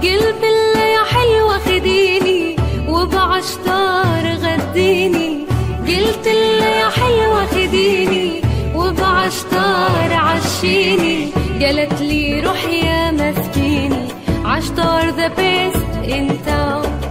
قلت 0.04 0.44
له 0.76 0.82
يا 0.96 1.04
حلوة 1.14 1.58
خديني 1.58 2.56
وبعشتار 2.90 4.24
غديني. 4.44 5.46
قلت 5.88 6.28
له 6.28 6.66
يا 6.66 6.90
حلوة 6.90 7.46
خديني 7.46 8.42
وبعشتار 8.76 10.14
عشيني. 10.14 11.32
قالت 11.62 12.02
لي 12.02 12.42
روح 12.42 12.64
يا 12.66 13.12
مسكيني. 13.12 14.08
عشتار 14.46 15.10
the 15.10 15.28
best 15.28 15.92
انت. 16.04 16.50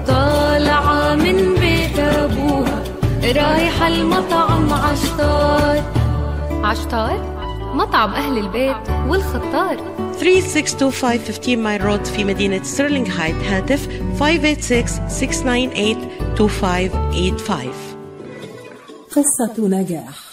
طالعة 0.09 1.14
من 1.14 1.54
بيت 1.61 1.98
أبوها. 1.98 2.82
رايحة 3.22 3.88
المطعم 3.88 4.72
عشتار. 4.72 5.95
عشتار 6.66 7.37
مطعم 7.74 8.11
أهل 8.11 8.38
البيت 8.38 8.90
والخطار. 9.09 9.76
3625 10.12 11.18
15 11.18 11.57
Mile 11.57 11.85
Road 11.85 12.05
في 12.05 12.24
مدينة 12.24 12.62
ستيرلينغ 12.62 13.09
هايتس 13.09 13.37
هاتف 13.37 13.88
586-698-2585 14.18 14.22
قصة 19.11 19.68
نجاح. 19.68 20.25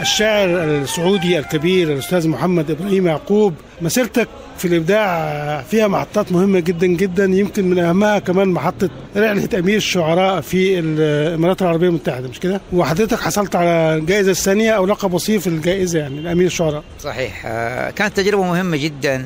الشاعر 0.00 0.64
السعودي 0.64 1.38
الكبير 1.38 1.92
الأستاذ 1.92 2.28
محمد 2.28 2.70
إبراهيم 2.70 3.06
يعقوب 3.06 3.54
مسيرتك 3.82 4.28
في 4.58 4.64
الإبداع 4.68 5.62
فيها 5.70 5.88
محطات 5.88 6.32
مهمة 6.32 6.60
جدا 6.60 6.86
جدا 6.86 7.24
يمكن 7.24 7.70
من 7.70 7.78
أهمها 7.78 8.18
كمان 8.18 8.48
محطة 8.48 8.90
رحلة 9.16 9.48
أمير 9.58 9.76
الشعراء 9.76 10.40
في 10.40 10.78
الإمارات 10.78 11.62
العربية 11.62 11.88
المتحدة 11.88 12.28
مش 12.28 12.40
كده؟ 12.40 12.60
وحضرتك 12.72 13.20
حصلت 13.20 13.56
على 13.56 13.94
الجائزة 13.94 14.30
الثانية 14.30 14.70
أو 14.70 14.86
لقب 14.86 15.12
وصيف 15.12 15.46
الجائزة 15.46 15.98
يعني 15.98 16.18
الأمير 16.18 16.46
الشعراء. 16.46 16.84
صحيح. 17.00 17.42
آه، 17.46 17.90
كانت 17.90 18.16
تجربة 18.16 18.42
مهمة 18.42 18.76
جدا. 18.76 19.24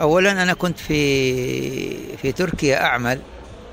أولا 0.00 0.42
أنا 0.42 0.54
كنت 0.54 0.78
في 0.78 2.16
في 2.16 2.32
تركيا 2.32 2.84
أعمل 2.84 3.18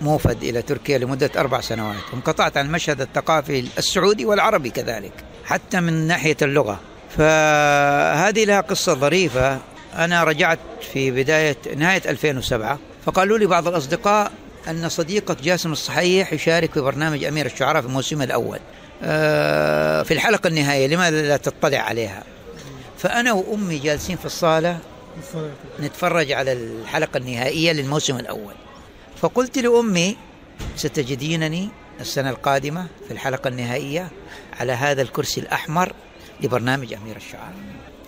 موفد 0.02 0.44
إلى 0.44 0.62
تركيا 0.62 0.98
لمدة 0.98 1.30
أربع 1.38 1.62
سنوات 1.62 1.96
وانقطعت 2.14 2.58
عن 2.58 2.66
المشهد 2.66 3.02
الثقافي 3.02 3.60
السعودي 3.78 4.26
والعربي 4.26 4.70
كذلك. 4.70 5.12
حتى 5.46 5.80
من 5.80 6.08
ناحية 6.08 6.38
اللغة. 6.42 6.80
فهذه 7.18 8.46
لها 8.46 8.62
قصة 8.62 8.94
ظريفة. 8.94 9.60
أنا 9.96 10.24
رجعت 10.24 10.60
في 10.94 11.12
بداية 11.12 11.58
نهاية 11.78 12.02
2007 12.06 12.80
فقالوا 13.06 13.38
لي 13.38 13.46
بعض 13.46 13.68
الأصدقاء 13.68 14.32
أن 14.68 14.90
صديقك 14.90 15.42
جاسم 15.42 15.72
الصحيح 15.72 16.34
يشارك 16.34 16.74
في 16.74 16.82
برنامج 16.82 17.24
أمير 17.24 17.46
الشعراء 17.46 17.82
في 17.82 17.88
الموسم 17.88 18.22
الأول. 18.22 18.60
آه، 19.04 20.04
في 20.04 20.14
الحلقة 20.14 20.48
النهائية. 20.48 20.88
لماذا 20.88 21.22
لا 21.22 21.38
تطلع 21.38 21.78
عليها؟ 21.78 22.24
فأنا 22.98 23.34
وأمي 23.34 23.78
جالسين 23.78 24.18
في 24.18 24.26
الصالة 24.26 24.80
نتفرج 25.80 26.32
على 26.32 26.54
الحلقة 26.54 27.18
النهائية 27.18 27.72
للموسم 27.72 28.18
الأول. 28.18 28.54
فقلت 29.22 29.58
لأمي 29.58 30.18
ستجدينني 30.76 31.70
السنة 32.00 32.30
القادمة 32.30 32.88
في 33.08 33.14
الحلقة 33.14 33.48
النهائية؟ 33.48 34.10
على 34.62 34.74
هذا 34.74 35.02
الكرسي 35.02 35.42
الأحمر 35.42 35.94
لبرنامج 36.42 36.94
أمير 36.94 37.16
الشعراء 37.16 37.54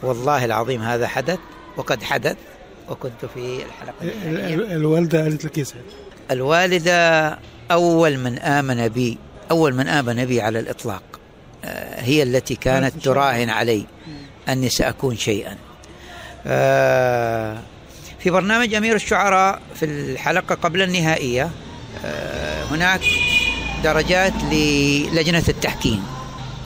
والله 0.03 0.45
العظيم 0.45 0.81
هذا 0.81 1.07
حدث 1.07 1.39
وقد 1.77 2.03
حدث 2.03 2.37
وكنت 2.89 3.25
في 3.33 3.63
الحلقة 3.65 3.95
النهائية. 4.01 4.55
الوالدة 4.75 5.21
قالت 5.23 5.45
لك 5.45 5.57
إيه 5.57 5.63
ساعتها؟ 5.63 5.85
الوالدة 6.31 7.39
أول 7.71 8.17
من 8.17 8.39
آمن 8.39 8.87
بي 8.87 9.17
أول 9.51 9.73
من 9.73 9.87
آمن 9.87 10.25
بي 10.25 10.41
على 10.41 10.59
الإطلاق. 10.59 11.03
آه، 11.65 12.01
هي 12.01 12.23
التي 12.23 12.55
كانت 12.55 13.03
تراهن 13.03 13.49
علي 13.49 13.85
أني 14.49 14.69
سأكون 14.69 15.17
شيئا. 15.17 15.57
آه، 16.45 17.57
في 18.19 18.29
برنامج 18.29 18.73
أمير 18.73 18.95
الشعراء 18.95 19.61
في 19.75 19.85
الحلقة 19.85 20.55
قبل 20.55 20.81
النهائية 20.81 21.49
آه، 22.05 22.63
هناك 22.63 23.01
درجات 23.83 24.33
للجنة 24.51 25.43
التحكيم. 25.49 26.03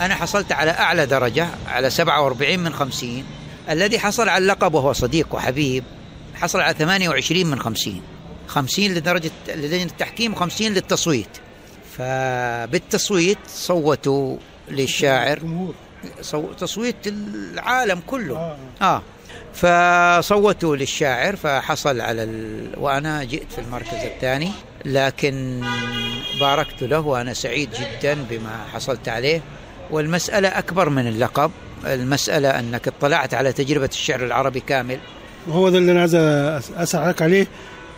أنا 0.01 0.15
حصلت 0.15 0.51
على 0.51 0.71
أعلى 0.71 1.05
درجة 1.05 1.47
على 1.67 1.89
47 1.89 2.59
من 2.59 2.73
50 2.73 3.23
الذي 3.69 3.99
حصل 3.99 4.29
على 4.29 4.41
اللقب 4.41 4.73
وهو 4.73 4.93
صديق 4.93 5.35
وحبيب 5.35 5.83
حصل 6.35 6.59
على 6.59 6.73
28 6.73 7.45
من 7.45 7.59
50 7.59 8.01
50 8.47 8.85
لدرجة 8.85 9.31
للجنة 9.47 9.83
التحكيم 9.83 10.35
و50 10.35 10.61
للتصويت. 10.61 11.27
فبالتصويت 11.97 13.37
صوتوا 13.47 14.37
للشاعر. 14.69 15.39
صو- 16.21 16.53
تصويت 16.59 16.95
العالم 17.07 17.99
كله. 18.07 18.57
آه. 18.81 19.01
فصوتوا 19.53 20.75
للشاعر 20.75 21.35
فحصل 21.35 22.01
على 22.01 22.23
ال... 22.23 22.69
وأنا 22.77 23.23
جئت 23.23 23.51
في 23.51 23.61
المركز 23.61 23.93
الثاني. 24.03 24.51
لكن 24.85 25.63
باركت 26.39 26.83
له 26.83 26.99
وأنا 26.99 27.33
سعيد 27.33 27.69
جدا 27.71 28.13
بما 28.29 28.65
حصلت 28.73 29.09
عليه. 29.09 29.41
والمسألة 29.91 30.47
أكبر 30.47 30.89
من 30.89 31.07
اللقب. 31.07 31.51
المسألة 31.85 32.49
أنك 32.59 32.87
اطلعت 32.87 33.33
على 33.33 33.53
تجربة 33.53 33.89
الشعر 33.91 34.25
العربي 34.25 34.59
كامل. 34.59 34.99
وهو 35.47 35.69
ده 35.69 35.77
اللي 35.77 35.91
أنا 35.91 35.99
عايز 35.99 36.11
أس- 36.15 36.77
أسأل 36.79 36.99
حضرتك 37.01 37.21
عليه. 37.21 37.47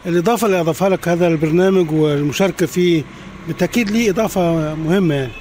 الإضافة 0.06 0.48
اللي 0.48 0.60
أضافها 0.60 0.90
لك 0.90 1.08
هذا 1.08 1.28
البرنامج 1.28 1.92
والمشاركة 1.92 2.66
فيه 2.66 3.04
بالتأكيد 3.48 3.92
ليه 3.92 4.10
إضافة 4.10 4.76
مهمة 4.76 5.16
يعني. 5.16 5.32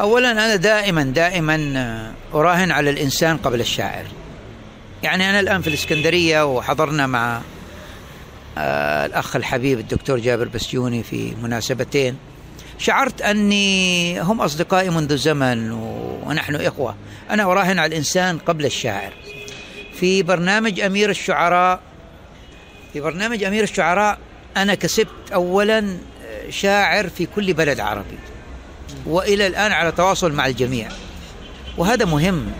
أولا 0.00 0.30
أنا 0.32 0.56
دائما 0.56 1.02
دائما 1.02 2.12
أراهن 2.34 2.70
على 2.70 2.90
الإنسان 2.90 3.36
قبل 3.36 3.60
الشاعر. 3.60 4.04
يعني 5.02 5.30
أنا 5.30 5.40
الآن 5.40 5.60
في 5.62 5.68
الإسكندرية 5.68 6.46
وحضرنا 6.56 7.06
مع 7.06 7.40
آه، 8.58 9.06
الأخ 9.06 9.36
الحبيب 9.36 9.78
الدكتور 9.78 10.18
جابر 10.18 10.48
بسيوني 10.48 11.02
في 11.02 11.34
مناسبتين. 11.42 12.16
شعرت 12.78 13.22
أني 13.22 14.20
هم 14.20 14.40
أصدقائي 14.40 14.90
منذ 14.90 15.16
زمن 15.16 15.72
ونحن 16.26 16.54
إخوة. 16.54 16.94
أنا 17.30 17.42
أراهن 17.42 17.78
على 17.78 17.86
الإنسان 17.86 18.38
قبل 18.38 18.64
الشاعر. 18.66 19.12
في 20.00 20.22
برنامج 20.22 20.80
أمير 20.80 21.10
الشعراء 21.10 21.80
في 22.92 23.00
برنامج 23.00 23.44
أمير 23.44 23.62
الشعراء 23.62 24.18
أنا 24.56 24.74
كسبت 24.74 25.32
أولا 25.34 25.98
شاعر 26.50 27.08
في 27.08 27.26
كل 27.26 27.52
بلد 27.52 27.80
عربي. 27.80 28.18
وإلى 29.06 29.46
الآن 29.46 29.72
على 29.72 29.92
تواصل 29.92 30.32
مع 30.32 30.46
الجميع. 30.46 30.88
وهذا 31.78 32.04
مهم. 32.04 32.52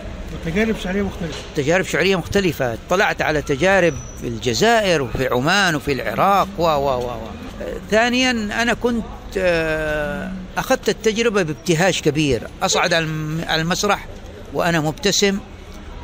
تجارب 0.45 0.75
شعرية 0.83 1.01
مختلفة. 1.01 1.37
تجارب 1.55 1.85
شعرية 1.85 2.15
مختلفة. 2.15 2.73
اطلعت 2.73 3.21
على 3.21 3.41
تجارب 3.41 3.93
في 4.21 4.27
الجزائر 4.27 5.01
وفي 5.01 5.27
عمان 5.27 5.75
وفي 5.75 5.91
العراق 5.91 6.47
و 6.57 6.63
و 6.63 7.07
و. 7.07 7.09
آه، 7.09 7.75
ثانيا 7.91 8.31
أنا 8.31 8.73
كنت 8.73 9.03
آه، 9.37 10.31
أخذت 10.57 10.89
التجربة 10.89 11.43
بابتهاج 11.43 11.99
كبير. 11.99 12.47
أصعد 12.63 12.93
على 12.93 13.05
الم- 13.05 13.45
على 13.47 13.61
المسرح 13.61 14.05
وأنا 14.53 14.79
مبتسم 14.79 15.39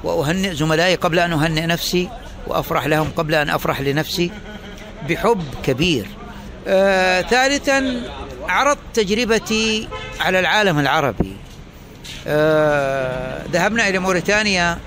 وأهنئ 0.04 0.54
زملائي 0.54 0.96
قبل 0.96 1.20
أن 1.20 1.34
أهنئ 1.34 1.66
نفسي 1.66 2.10
وأفرح 2.48 2.86
لهم 2.86 3.10
قبل 3.18 3.36
أن 3.36 3.50
أفرح 3.50 3.82
لنفسي 3.82 4.32
بحب 5.10 5.44
كبير. 5.66 6.06
آه، 6.68 7.22
ثالثا 7.22 8.02
عرضت 8.48 8.80
تجربتي 8.94 9.88
على 10.20 10.40
العالم 10.40 10.80
العربي. 10.80 11.36
آه، 12.28 13.42
ذهبنا 13.52 13.88
إلى 13.88 14.00
موريتانيا 14.00 14.78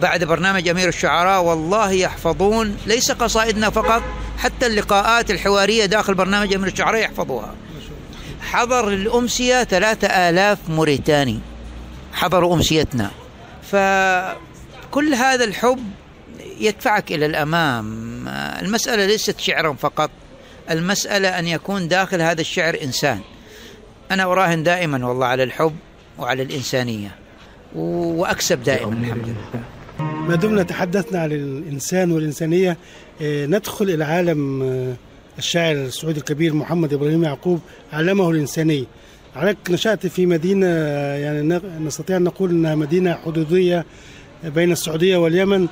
بعد 0.00 0.24
برنامج 0.24 0.68
أمير 0.68 0.88
الشعراء. 0.88 1.42
والله 1.42 1.90
يحفظون 1.92 2.76
ليس 2.86 3.12
قصائدنا 3.12 3.70
فقط 3.70 4.02
حتى 4.38 4.66
اللقاءات 4.66 5.30
الحوارية 5.30 5.86
داخل 5.86 6.14
برنامج 6.14 6.54
أمير 6.54 6.68
الشعراء 6.68 7.00
يحفظوها. 7.00 7.54
حضر 8.48 8.88
الأمسية 8.88 9.64
ثلاثة 9.64 10.08
آلاف 10.08 10.58
موريتاني. 10.68 11.40
حضروا 12.12 12.54
أمسيتنا. 12.54 13.10
فكل 13.62 15.14
هذا 15.14 15.44
الحب 15.44 15.84
يدفعك 16.60 17.12
إلى 17.12 17.26
الأمام. 17.26 18.28
المسألة 18.62 19.06
ليست 19.06 19.40
شعرا 19.40 19.72
فقط. 19.72 20.10
المسألة 20.70 21.38
أن 21.38 21.46
يكون 21.46 21.88
داخل 21.88 22.20
هذا 22.20 22.40
الشعر 22.40 22.76
إنسان. 22.82 23.20
أنا 24.10 24.22
أراهن 24.22 24.62
دائما 24.62 25.06
والله 25.06 25.26
على 25.26 25.42
الحب 25.42 25.76
وعلى 26.18 26.42
الإنسانية. 26.42 27.14
وأكسب 27.74 28.62
دائما 28.62 28.92
الحمد 28.92 29.24
لله. 29.26 29.62
ما 30.28 30.36
دمنا 30.36 30.62
تحدثنا 30.62 31.20
عن 31.20 31.32
الإنسان 31.32 32.12
والإنسانية. 32.12 32.76
آه، 33.22 33.46
ندخل 33.46 33.90
إلى 33.90 34.04
عالم 34.04 34.62
آه، 34.62 35.07
الشاعر 35.38 35.72
السعودي 35.74 36.18
الكبير 36.18 36.54
محمد 36.54 36.92
إبراهيم 36.92 37.24
يعقوب 37.24 37.60
علمه 37.92 38.30
الإنسانية. 38.30 38.84
عليك 39.36 39.56
نشأت 39.70 40.06
في 40.06 40.26
مدينة 40.26 40.66
يعني 41.16 41.60
نستطيع 41.80 42.16
أن 42.16 42.22
نقول 42.24 42.50
أنها 42.50 42.74
مدينة 42.74 43.14
حدودية 43.14 43.84
بين 44.44 44.72
السعودية 44.72 45.16
واليمن 45.16 45.68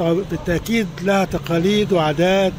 وبالتأكيد 0.00 0.86
لها 1.02 1.24
تقاليد 1.24 1.92
وعادات 1.92 2.52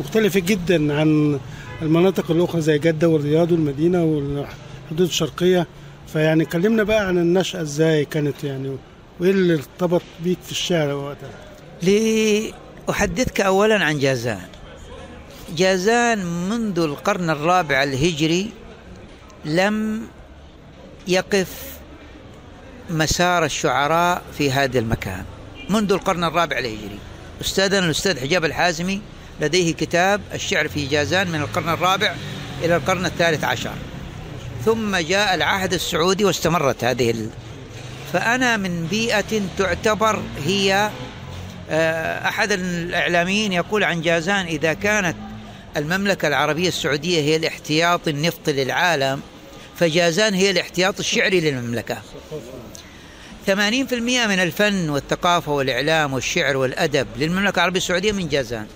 مختلفة 0.00 0.40
جدا 0.40 0.94
عن 0.94 1.38
المناطق 1.82 2.30
الأخرى 2.30 2.60
زي 2.60 2.78
جدة 2.78 3.08
والرياض 3.08 3.52
والمدينة 3.52 4.04
والحدود 4.04 5.06
الشرقية. 5.08 5.66
فيعني 6.12 6.44
كلمنا 6.44 6.82
بقى 6.82 7.06
عن 7.08 7.18
النشأة 7.18 7.60
إزاي 7.62 8.04
كانت 8.04 8.44
يعني 8.44 8.76
وإيه 9.20 9.30
اللي 9.30 9.54
ارتبط 9.54 10.02
بيك 10.24 10.38
في 10.44 10.50
الشعر 10.52 10.94
وقتها؟ 10.94 11.30
لأحدثك 12.88 13.40
أولا 13.40 13.84
عن 13.84 13.98
جازان. 13.98 14.38
جازان 15.56 16.48
منذ 16.48 16.78
القرن 16.78 17.30
الرابع 17.30 17.82
الهجري 17.82 18.50
لم 19.44 20.06
يقف 21.08 21.48
مسار 22.90 23.44
الشعراء 23.44 24.22
في 24.38 24.52
هذا 24.52 24.78
المكان. 24.78 25.24
منذ 25.70 25.92
القرن 25.92 26.24
الرابع 26.24 26.58
الهجري. 26.58 26.98
أستاذنا 27.40 27.78
الأستاذ 27.78 28.20
حجاب 28.20 28.44
الحازمي 28.44 29.00
لديه 29.40 29.74
كتاب 29.74 30.20
الشعر 30.34 30.68
في 30.68 30.86
جازان 30.86 31.30
من 31.30 31.40
القرن 31.40 31.68
الرابع 31.68 32.14
إلى 32.64 32.76
القرن 32.76 33.06
الثالث 33.06 33.44
عشر. 33.44 33.74
ثم 34.64 34.96
جاء 34.96 35.34
العهد 35.34 35.72
السعودي 35.72 36.24
واستمرت 36.24 36.84
هذه 36.84 37.10
ال... 37.10 37.30
فأنا 38.12 38.56
من 38.56 38.86
بيئة 38.86 39.40
تعتبر 39.58 40.22
هي 40.44 40.90
آه، 41.70 42.28
أحد 42.28 42.52
الإعلاميين 42.52 43.52
يقول 43.52 43.84
عن 43.84 44.02
جازان 44.02 44.46
إذا 44.46 44.72
كانت 44.72 45.16
المملكة 45.78 46.28
العربية 46.28 46.68
السعودية 46.68 47.20
هي 47.20 47.36
الاحتياط 47.36 48.08
النفطي 48.08 48.52
للعالم 48.52 49.20
فجازان 49.76 50.34
هي 50.34 50.50
الاحتياط 50.50 50.98
الشعري 50.98 51.40
للمملكة. 51.40 51.98
80% 53.46 53.50
من 54.26 54.38
الفن 54.42 54.90
والثقافة 54.90 55.52
والإعلام 55.52 56.12
والشعر 56.12 56.56
والأدب 56.56 57.06
للمملكة 57.18 57.56
العربية 57.56 57.78
السعودية 57.80 58.12
من 58.12 58.28
جازان. 58.28 58.66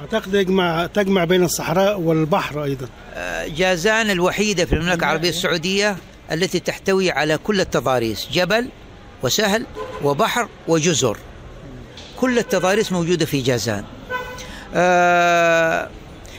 أعتقد 0.00 0.34
يجمع 0.34 0.86
تجمع 0.86 1.24
بين 1.24 1.44
الصحراء 1.44 2.00
والبحر 2.00 2.64
أيضا. 2.64 2.88
آه، 3.14 3.46
جازان 3.46 4.10
الوحيدة 4.10 4.64
في 4.64 4.72
المملكة 4.72 4.98
العربية 4.98 5.28
السعودية 5.28 5.96
التي 6.32 6.60
تحتوي 6.60 7.10
على 7.10 7.38
كل 7.38 7.60
التضاريس 7.60 8.28
جبل 8.32 8.68
وسهل 9.22 9.66
وبحر 10.04 10.48
وجزر. 10.68 11.18
كل 12.16 12.38
التضاريس 12.38 12.92
موجودة 12.92 13.26
في 13.26 13.40
جازان. 13.40 13.84
آه، 14.74 15.88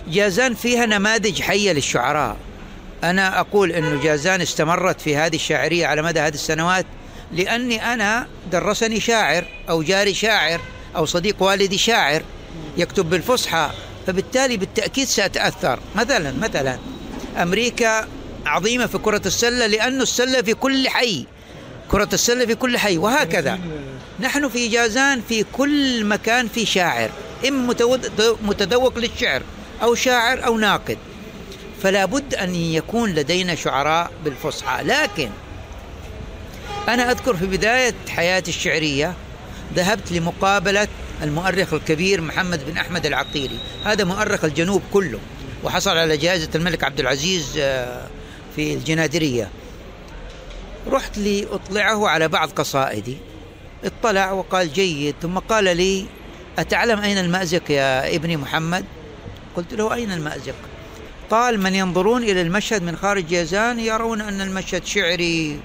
جازان 0.08 0.54
فيها 0.54 0.86
نماذج 0.86 1.42
حية 1.42 1.72
للشعراء. 1.72 2.38
أنا 3.04 3.40
أقول 3.40 3.72
أن 3.72 4.00
جازان 4.04 4.42
استمرت 4.42 5.02
في 5.02 5.16
هذه 5.16 5.36
الشاعرية 5.36 5.88
على 5.88 6.02
مدى 6.02 6.20
هذه 6.20 6.34
السنوات 6.34 6.86
لأني 7.32 7.94
أنا 7.94 8.28
درسني 8.52 9.00
شاعر 9.00 9.46
أو 9.70 9.84
جاري 9.84 10.14
شاعر 10.14 10.62
أو 10.96 11.06
صديق 11.06 11.44
والدي 11.44 11.78
شاعر 11.78 12.24
يكتب 12.78 13.10
بالفصحى 13.10 13.70
فبالتالي 14.08 14.58
بالتأكيد 14.58 15.08
سأتأثر. 15.08 15.80
مثلا 15.96 16.32
مثلا 16.32 16.80
أمريكا 17.42 18.08
عظيمة 18.46 18.86
في 18.86 18.98
كرة 18.98 19.22
السلة 19.26 19.68
لأن 19.68 20.02
السلة 20.02 20.42
في 20.42 20.54
كل 20.54 20.90
حي 20.90 21.26
كرة 21.92 22.10
السلة 22.14 22.46
في 22.46 22.56
كل 22.56 22.78
حي 22.78 22.98
وهكذا. 22.98 23.60
نحن 24.20 24.50
في 24.50 24.68
جازان 24.68 25.22
في 25.30 25.46
كل 25.54 26.06
مكان 26.06 26.48
في 26.48 26.66
شاعر 26.66 27.10
إما 27.48 27.76
متذوق 28.42 28.98
للشعر. 28.98 29.42
أو 29.84 29.96
شاعر 29.96 30.46
أو 30.46 30.58
ناقد. 30.58 30.98
فلا 31.84 32.06
بد 32.06 32.36
أن 32.36 32.56
يكون 32.56 33.10
لدينا 33.10 33.56
شعراء 33.56 34.12
بالفصحى. 34.24 34.84
لكن 34.84 35.30
أنا 36.90 37.12
أذكر 37.12 37.36
في 37.36 37.46
بداية 37.46 37.94
حياتي 38.10 38.52
الشعرية 38.52 39.14
ذهبت 39.76 40.12
لمقابلة 40.12 40.88
المؤرخ 41.24 41.74
الكبير 41.74 42.22
محمد 42.22 42.66
بن 42.66 42.78
أحمد 42.78 43.06
العقيلي. 43.06 43.58
هذا 43.86 44.04
مؤرخ 44.04 44.44
الجنوب 44.44 44.82
كله 44.94 45.20
وحصل 45.64 45.98
على 45.98 46.18
جائزة 46.18 46.50
الملك 46.56 46.84
عبد 46.84 47.00
العزيز 47.00 47.54
آه، 47.58 48.08
في 48.56 48.74
الجنادرية. 48.74 49.50
رحت 50.88 51.18
لأطلعه 51.18 52.08
على 52.08 52.28
بعض 52.28 52.50
قصائدي. 52.50 53.18
اطلع 53.84 54.32
وقال 54.32 54.74
جيد 54.74 55.16
ثم 55.22 55.38
قال 55.38 55.78
لي 55.78 56.06
أتعلم 56.60 57.00
أين 57.00 57.18
المأزق 57.18 57.72
يا 57.72 58.16
ابني 58.16 58.38
محمد؟ 58.38 58.86
قلت 59.58 59.74
له 59.74 59.94
أين 59.94 60.12
المأزق؟ 60.12 60.56
قال 61.32 61.60
من 61.60 61.76
ينظرون 61.76 62.24
إلى 62.24 62.42
المشهد 62.42 62.84
من 62.84 62.98
خارج 62.98 63.28
جازان 63.28 63.80
يرون 63.80 64.22
أن 64.22 64.42
المشهد 64.42 64.86
شعري 64.86 65.60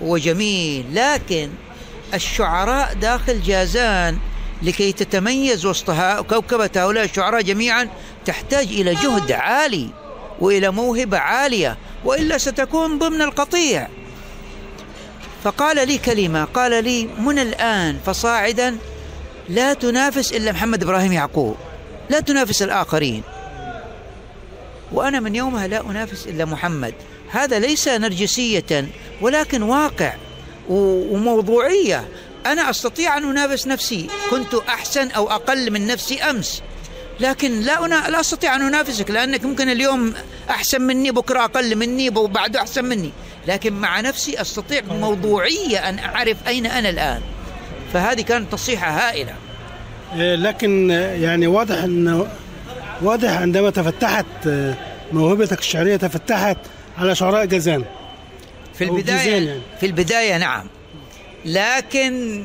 وجميل 0.00 0.84
لكن 0.92 1.50
الشعراء 2.14 2.94
داخل 2.94 3.42
جازان 3.42 4.18
لكي 4.62 4.92
تتميز 4.92 5.66
وسط 5.66 5.90
كوكبة 6.30 6.70
هؤلاء 6.76 7.04
الشعراء 7.04 7.42
جميعا 7.42 7.88
تحتاج 8.26 8.66
إلى 8.66 8.94
جهد 8.94 9.32
عالي 9.32 9.88
وإلى 10.40 10.70
موهبة 10.70 11.18
عالية 11.18 11.76
وإلا 12.04 12.38
ستكون 12.38 12.98
ضمن 12.98 13.22
القطيع. 13.22 13.88
فقال 15.44 15.88
لي 15.88 15.98
كلمة 15.98 16.44
قال 16.44 16.84
لي 16.84 17.08
من 17.18 17.38
الآن 17.38 17.98
فصاعدا 18.06 18.76
لا 19.48 19.74
تنافس 19.74 20.32
إلا 20.32 20.52
محمد 20.52 20.82
إبراهيم 20.82 21.12
يعقوب 21.12 21.56
لا 22.10 22.20
تنافس 22.20 22.62
الآخرين. 22.62 23.22
وأنا 24.92 25.20
من 25.20 25.34
يومها 25.34 25.66
لا 25.66 25.80
أنافس 25.80 26.26
إلا 26.26 26.44
محمد. 26.44 26.94
هذا 27.30 27.58
ليس 27.58 27.88
نرجسية 27.88 28.86
ولكن 29.20 29.62
واقع 29.62 30.14
وموضوعية. 30.68 32.08
أنا 32.46 32.70
أستطيع 32.70 33.18
أن 33.18 33.30
أنافس 33.30 33.66
نفسي. 33.66 34.06
كنت 34.30 34.54
أحسن 34.54 35.10
أو 35.10 35.30
أقل 35.30 35.70
من 35.70 35.86
نفسي 35.86 36.22
أمس. 36.22 36.62
لكن 37.20 37.60
لا 37.60 37.84
أنا 37.84 38.08
لا 38.08 38.20
أستطيع 38.20 38.56
أن 38.56 38.62
أنافسك 38.62 39.10
لأنك 39.10 39.44
ممكن 39.44 39.68
اليوم 39.68 40.14
أحسن 40.50 40.82
مني 40.82 41.10
بكرة 41.10 41.44
أقل 41.44 41.76
مني 41.76 42.08
وبعده 42.08 42.60
أحسن 42.60 42.84
مني. 42.84 43.10
لكن 43.48 43.72
مع 43.72 44.00
نفسي 44.00 44.40
أستطيع 44.40 44.80
بموضوعية 44.80 45.88
أن 45.88 45.98
أعرف 45.98 46.36
أين 46.46 46.66
أنا 46.66 46.88
الآن. 46.88 47.20
فهذه 47.92 48.20
كانت 48.20 48.54
نصيحة 48.54 48.90
هائلة. 48.90 49.34
آه، 50.14 50.34
لكن 50.34 50.90
يعني 51.20 51.46
واضح 51.46 51.82
ان 51.82 52.28
واضح 53.02 53.30
عندما 53.30 53.70
تفتحت 53.70 54.26
آه، 54.46 54.74
موهبتك 55.12 55.58
الشعرية 55.58 55.96
تفتحت 55.96 56.56
على 56.98 57.14
شعراء 57.14 57.44
جازان 57.44 57.84
في 58.74 58.84
البداية 58.84 59.30
يعني. 59.30 59.60
في 59.80 59.86
البداية 59.86 60.36
نعم. 60.36 60.66
لكن 61.44 62.44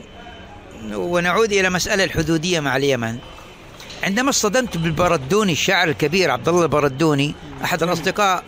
ونعود 0.93 1.51
إلى 1.51 1.69
مسألة 1.69 2.03
الحدودية 2.03 2.59
مع 2.59 2.77
اليمن. 2.77 3.17
عندما 4.03 4.29
اصطدمت 4.29 4.77
بالبردوني 4.77 5.51
الشاعر 5.51 5.89
الكبير 5.89 6.31
عبد 6.31 6.49
الله 6.49 6.63
البردوني 6.63 7.33
أحد 7.63 7.83
الأصدقاء 7.83 8.43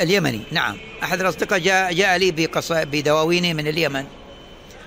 اليمني 0.00 0.40
نعم. 0.52 0.76
أحد 1.02 1.20
الأصدقاء 1.20 1.58
جاء, 1.58 1.92
جاء 1.92 2.16
لي 2.16 2.48
بدواوينه 2.70 3.52
من 3.52 3.68
اليمن. 3.68 4.04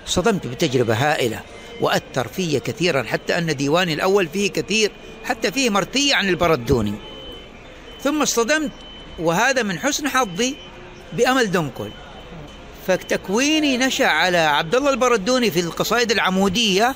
صدمت 0.06 0.46
بتجربة 0.46 0.94
هائلة. 0.94 1.40
وأثر 1.80 2.28
في 2.28 2.60
كثيرا 2.60 3.02
حتى 3.02 3.38
أن 3.38 3.56
ديواني 3.56 3.94
الأول 3.94 4.28
فيه 4.28 4.50
كثير 4.50 4.90
حتى 5.24 5.52
فيه 5.52 5.70
مرثية 5.70 6.14
عن 6.14 6.28
البردوني 6.28 6.94
ثم 8.02 8.22
اصطدمت 8.22 8.70
وهذا 9.18 9.62
من 9.62 9.78
حسن 9.78 10.08
حظي 10.08 10.56
بأمل 11.12 11.50
دنكل 11.50 11.90
فتكويني 12.86 13.76
نشأ 13.76 14.06
على 14.06 14.38
عبد 14.38 14.74
الله 14.74 14.90
البردوني 14.90 15.50
في 15.50 15.60
القصائد 15.60 16.10
العمودية 16.10 16.94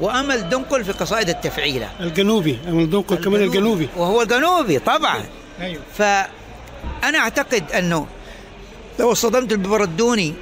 وأمل 0.00 0.48
دنقل 0.48 0.84
في 0.84 0.92
قصائد 0.92 1.28
التفعيلة. 1.28 1.90
الجنوبي 2.00 2.58
أمل 2.68 2.90
دنقل 2.90 3.16
كمان 3.16 3.42
الجنوبي 3.42 3.88
وهو 3.96 4.22
الجنوبي 4.22 4.78
طبعا. 4.78 5.24
أيوه. 5.60 5.82
فأنا 5.98 7.18
أعتقد 7.18 7.72
أنه 7.72 8.06
لو 8.98 9.12
اصطدمت 9.12 9.54
بالبردوني 9.54 10.34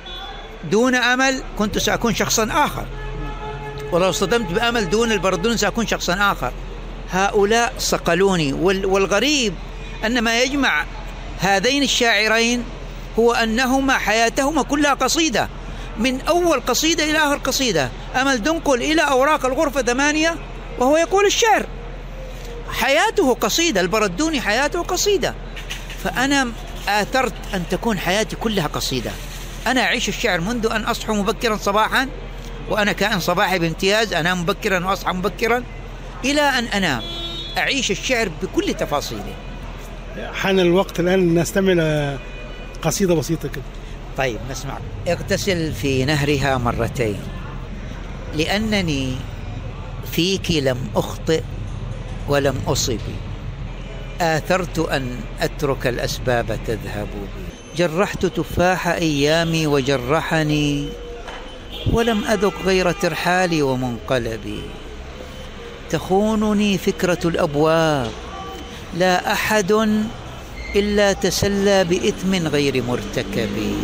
دون 0.70 0.94
أمل 0.94 1.42
كنت 1.59 1.79
سأكون 1.79 2.14
شخصا 2.14 2.48
آخر. 2.53 2.87
ولو 3.92 4.11
اصطدمت 4.11 4.53
بأمل 4.53 4.90
دون 4.90 5.12
البردوني 5.12 5.57
سأكون 5.57 5.87
شخصا 5.87 6.33
آخر. 6.33 6.53
هؤلاء 7.11 7.72
صقلوني. 7.79 8.53
وال- 8.53 8.87
والغريب 8.87 9.55
أن 10.07 10.18
ما 10.20 10.42
يجمع 10.42 10.85
هذين 11.40 11.83
الشاعرين 11.83 12.64
هو 13.18 13.33
أنهما 13.33 13.98
حياتهما 13.98 14.62
كلها 14.62 14.94
قصيدة. 14.94 15.48
من 15.98 16.20
أول 16.20 16.61
قصيدة 16.61 17.05
إلى 17.05 17.18
آخر 17.18 17.37
قصيدة. 17.37 17.90
أمل 18.14 18.42
دنقل 18.42 18.83
إلى 18.83 19.03
أوراق 19.03 19.46
الغرفة 19.46 19.83
ثمانية 19.83 20.37
وهو 20.79 20.96
يقول 20.96 21.27
الشعر. 21.27 21.66
حياته 22.70 23.35
قصيدة. 23.35 23.81
البردوني 23.81 24.40
حياته 24.40 24.83
قصيدة. 24.83 25.35
فأنا 26.05 26.53
آثرت 26.88 27.35
أن 27.55 27.62
تكون 27.70 27.98
حياتي 27.98 28.37
كلها 28.37 28.66
قصيدة. 28.66 29.11
أنا 29.66 29.81
أعيش 29.83 30.09
الشعر 30.09 30.40
منذ 30.40 30.68
أن 30.72 30.85
أصحو 30.85 31.14
مبكرا 31.14 31.57
صباحا. 31.57 32.09
وأنا 32.70 32.92
كائن 32.92 33.20
صباحي 33.20 33.59
بامتياز 33.59 34.12
أنام 34.12 34.40
مبكرا 34.40 34.87
وأصحى 34.87 35.12
مبكرا 35.12 35.64
إلى 36.24 36.40
أن 36.40 36.64
أنام. 36.64 37.02
أعيش 37.59 37.90
الشعر 37.90 38.31
بكل 38.42 38.74
تفاصيله. 38.74 39.35
حان 40.33 40.61
الوقت 40.61 41.00
الآن 41.00 41.38
نستمع 41.38 41.72
إلى 41.72 42.18
قصيدة 42.83 43.14
بسيطة 43.14 43.48
كده. 43.48 43.62
طيب 44.16 44.38
نسمع. 44.50 44.78
اغتسل 45.09 45.72
في 45.72 46.04
نهرها 46.04 46.59
مرتين. 46.59 47.20
لأنني 48.35 49.16
فيك 50.12 50.50
لم 50.50 50.78
أخطئ 50.96 51.42
ولم 52.28 52.62
أصب. 52.66 52.98
آثرت 54.20 54.78
أن 54.78 55.20
أترك 55.40 55.87
الأسباب 55.87 56.59
تذهب 56.66 57.09
بي. 57.14 57.44
جرحت 57.76 58.26
تفاح 58.26 58.88
أيامي 58.88 59.66
وجرحني 59.66 60.88
ولم 61.92 62.24
أذق 62.24 62.55
غير 62.64 62.92
ترحالي 62.92 63.62
ومنقلبي. 63.62 64.62
تخونني 65.90 66.79
فكرة 66.79 67.18
الأبواب 67.24 68.11
لا 68.96 69.33
أحد 69.33 69.72
إلا 70.77 71.12
تسلى 71.12 71.85
بإثم 71.85 72.46
غير 72.46 72.83
مرتكب. 72.83 73.77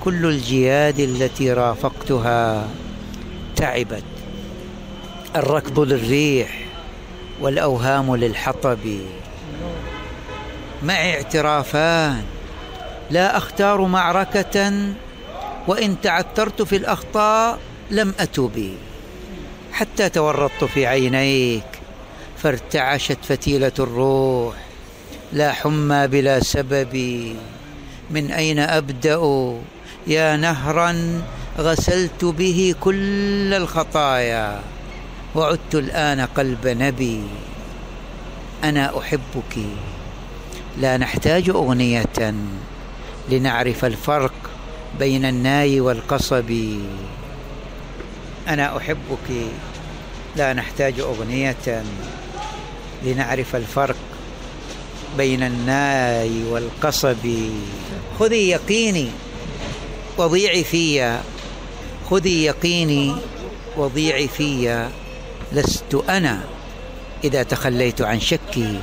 كل 0.00 0.26
الجياد 0.26 1.00
التي 1.00 1.52
رافقتها 1.52 2.68
تعبت. 3.56 4.04
الركض 5.36 5.80
للريح 5.80 6.58
والأوهام 7.40 8.16
للحطب. 8.16 8.78
معي 10.82 11.14
اعترافان 11.14 12.22
لا 13.10 13.36
أختار 13.36 13.80
معركة 13.80 14.72
وإن 15.70 16.00
تعثرت 16.00 16.62
في 16.62 16.76
الأخطاء 16.76 17.58
لم 17.90 18.14
أتب 18.20 18.74
حتى 19.72 20.08
تورطت 20.08 20.64
في 20.64 20.86
عينيك 20.86 21.64
فارتعشت 22.38 23.18
فتيلة 23.22 23.72
الروح. 23.78 24.54
لا 25.32 25.52
حمى 25.52 26.06
بلا 26.06 26.40
سبب. 26.40 26.94
من 28.10 28.30
أين 28.30 28.58
أبدأ؟ 28.58 29.54
يا 30.06 30.36
نهرا 30.36 31.22
غسلت 31.58 32.24
به 32.24 32.74
كل 32.80 33.54
الخطايا 33.54 34.60
وعدت 35.34 35.74
الآن 35.74 36.20
قلب 36.20 36.66
نبي. 36.66 37.22
أنا 38.64 38.98
أحبك. 38.98 39.54
لا 40.78 40.96
نحتاج 40.96 41.50
أغنية 41.50 42.34
لنعرف 43.30 43.84
الفرق 43.84 44.49
بين 44.98 45.24
الناي 45.24 45.80
والقصب. 45.80 46.50
أنا 48.48 48.76
أحبك. 48.76 49.28
لا 50.36 50.52
نحتاج 50.52 51.00
أغنية 51.00 51.82
لنعرف 53.04 53.56
الفرق 53.56 53.96
بين 55.16 55.42
الناي 55.42 56.44
والقصب. 56.44 57.28
خذي 58.18 58.48
يقيني 58.50 59.08
وضيعي 60.18 60.64
فيا. 60.64 61.22
خذي 62.10 62.44
يقيني 62.44 63.16
وضيعي 63.76 64.28
فيّ. 64.28 64.90
لست 65.52 65.94
أنا 66.08 66.40
إذا 67.24 67.42
تخليت 67.42 68.02
عن 68.02 68.20
شكي 68.20 68.80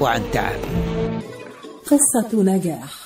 وعن 0.00 0.22
تعبي. 0.32 0.58
قصة 1.86 2.42
نجاح. 2.42 3.05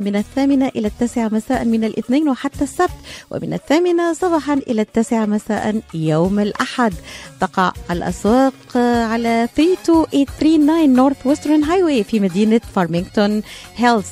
من 0.00 0.16
الثامنة 0.16 0.68
إلى 0.76 0.88
التاسعة 0.88 1.28
مساء 1.28 1.64
من 1.64 1.84
الاثنين 1.84 2.28
وحتى 2.28 2.64
السبت 2.64 2.90
ومن 3.30 3.52
الثامنة 3.52 4.12
صباحا 4.12 4.54
إلى 4.54 4.82
التاسعة 4.82 5.26
مساء 5.26 5.80
يوم 5.94 6.38
الأحد. 6.40 6.94
تقع 7.40 7.72
الأسواق 7.90 8.76
على 8.76 9.48
32839 9.56 10.94
Northwestern 10.94 11.64
Highway 11.64 12.04
في 12.04 12.20
مدينة 12.20 12.60
فارمينغتون 12.74 13.42
Hills 13.76 14.06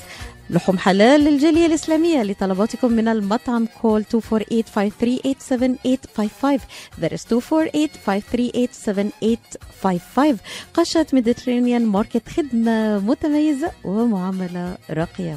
لحوم 0.51 0.79
حلال 0.79 1.21
للجالية 1.21 1.67
الإسلامية 1.67 2.23
لطلباتكم 2.23 2.93
من 2.93 3.09
المطعم 3.09 3.67
call 3.83 4.05
248-538-7855 4.05 4.09
that 7.01 7.13
is 7.13 7.25
248-538-7855 7.27 7.31
قشة 10.75 11.07
Mediterranean 11.13 11.87
Market 11.87 12.29
خدمة 12.29 12.99
متميزة 12.99 13.71
ومعاملة 13.85 14.77
راقية. 14.91 15.37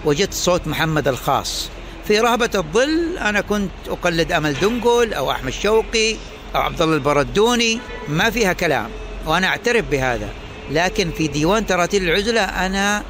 وجدت 0.04 0.34
صوت 0.34 0.66
محمد 0.66 1.08
الخاص. 1.08 1.68
في 2.08 2.20
رهبة 2.20 2.50
الظل 2.54 3.18
أنا 3.18 3.40
كنت 3.40 3.70
أقلد 3.88 4.32
أمل 4.32 4.54
دنقل 4.60 5.14
أو 5.14 5.30
أحمد 5.30 5.52
شوقي. 5.52 6.16
أو 6.54 6.60
عبد 6.60 6.82
الله 6.82 6.94
البردوني 6.94 7.80
ما 8.08 8.30
فيها 8.30 8.52
كلام 8.52 8.88
وأنا 9.26 9.46
أعترف 9.46 9.84
بهذا. 9.90 10.28
لكن 10.70 11.10
في 11.10 11.28
ديوان 11.28 11.66
تراتيل 11.66 12.08
العزلة 12.08 12.40
أنا 12.40 13.02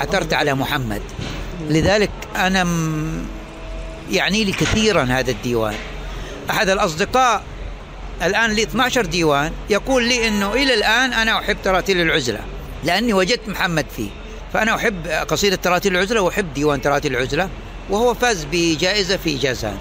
عثرت 0.00 0.32
على 0.32 0.54
محمد. 0.54 1.02
لذلك 1.68 2.10
أنا 2.36 2.66
يعني 4.10 4.44
لي 4.44 4.52
كثيرا 4.52 5.02
هذا 5.02 5.30
الديوان. 5.30 5.74
أحد 6.50 6.68
الأصدقاء 6.68 7.42
الآن 8.22 8.50
لي 8.50 8.62
12 8.62 9.06
ديوان 9.06 9.52
يقول 9.70 10.08
لي 10.08 10.28
أنه 10.28 10.52
إلى 10.52 10.74
الآن 10.74 11.12
أنا 11.12 11.38
أحب 11.38 11.56
تراتيل 11.64 12.00
العزلة 12.00 12.40
لأني 12.84 13.12
وجدت 13.12 13.48
محمد 13.48 13.86
فيه. 13.96 14.08
فأنا 14.52 14.74
أحب 14.74 15.06
قصيدة 15.06 15.56
تراتيل 15.56 15.96
العزلة 15.96 16.20
وأحب 16.20 16.54
ديوان 16.54 16.80
تراتيل 16.80 17.16
العزلة 17.16 17.48
وهو 17.90 18.14
فاز 18.14 18.46
بجائزة 18.52 19.16
في 19.16 19.34
جازان 19.34 19.76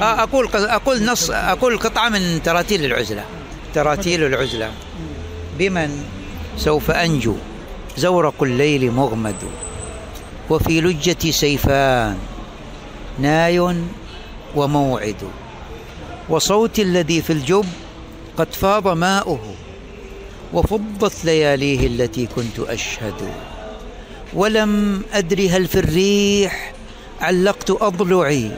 أقول 0.00 0.48
أقول 0.54 1.04
نص 1.04 1.30
أقول 1.30 1.78
قطعة 1.78 2.08
من 2.08 2.42
تراتيل 2.42 2.84
العزلة. 2.84 3.24
تراتيل 3.74 4.24
العزلة. 4.24 4.70
بمن 5.58 6.04
سوف 6.56 6.90
أنجو 6.90 7.34
زورق 7.96 8.42
الليل 8.42 8.90
مغمد 8.90 9.36
وفي 10.50 10.80
لجتي 10.80 11.32
سيفان 11.32 12.18
ناي 13.18 13.60
وموعد. 14.56 15.22
وصوتي 16.28 16.82
الذي 16.82 17.22
في 17.22 17.32
الجب 17.32 17.66
قد 18.36 18.54
فاض 18.54 18.88
ماؤه 18.88 19.54
وفضت 20.52 21.24
لياليه 21.24 21.86
التي 21.86 22.26
كنت 22.26 22.58
أشهد. 22.58 23.32
ولم 24.34 25.02
أدر 25.12 25.40
هل 25.50 25.66
في 25.66 25.78
الريح 25.78 26.72
علقت 27.20 27.70
أضلعي 27.70 28.50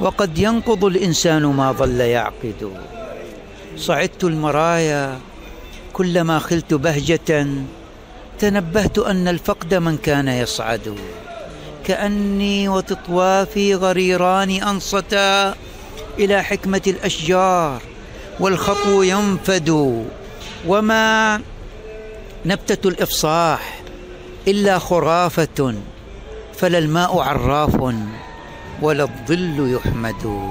وقد 0.00 0.38
ينقض 0.38 0.84
الإنسان 0.84 1.42
ما 1.46 1.72
ظل 1.72 2.00
يعقد. 2.00 2.72
صعدت 3.76 4.24
المرايا 4.24 5.18
كلما 5.92 6.38
خلت 6.38 6.74
بهجة 6.74 7.46
تنبهت 8.38 8.98
أن 8.98 9.28
الفقد 9.28 9.74
من 9.74 9.96
كان 9.96 10.28
يصعد. 10.28 10.96
كأني 11.84 12.68
وتطوافي 12.68 13.74
غريران 13.74 14.50
أنصتا 14.50 15.54
إلى 16.18 16.42
حكمة 16.42 16.82
الأشجار 16.86 17.82
والخطو 18.40 19.02
ينفد. 19.02 19.70
وما 20.66 21.40
نبتة 22.46 22.88
الإفصاح 22.88 23.82
إلا 24.48 24.78
خرافة 24.78 25.74
فلا 26.56 26.78
الماء 26.78 27.18
عراف. 27.18 27.94
ولا 28.82 29.02
الظل 29.02 29.72
يحمد. 29.74 30.50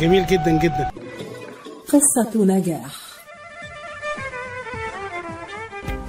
جميل 0.00 0.26
جدا 0.26 0.58
جدا. 0.58 0.90
قصة 1.88 2.44
نجاح. 2.44 3.02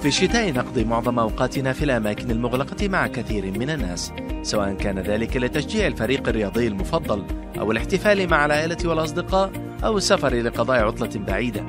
في 0.01 0.07
الشتاء 0.07 0.51
نقضي 0.51 0.83
معظم 0.83 1.19
أوقاتنا 1.19 1.73
في 1.73 1.85
الأماكن 1.85 2.31
المغلقة 2.31 2.87
مع 2.87 3.07
كثير 3.07 3.45
من 3.59 3.69
الناس 3.69 4.13
سواء 4.41 4.73
كان 4.73 4.99
ذلك 4.99 5.37
لتشجيع 5.37 5.87
الفريق 5.87 6.29
الرياضي 6.29 6.67
المفضل 6.67 7.25
أو 7.59 7.71
الاحتفال 7.71 8.29
مع 8.29 8.45
العائلة 8.45 8.77
والأصدقاء 8.85 9.51
أو 9.83 9.97
السفر 9.97 10.35
لقضاء 10.35 10.83
عطلة 10.85 11.25
بعيدة. 11.25 11.65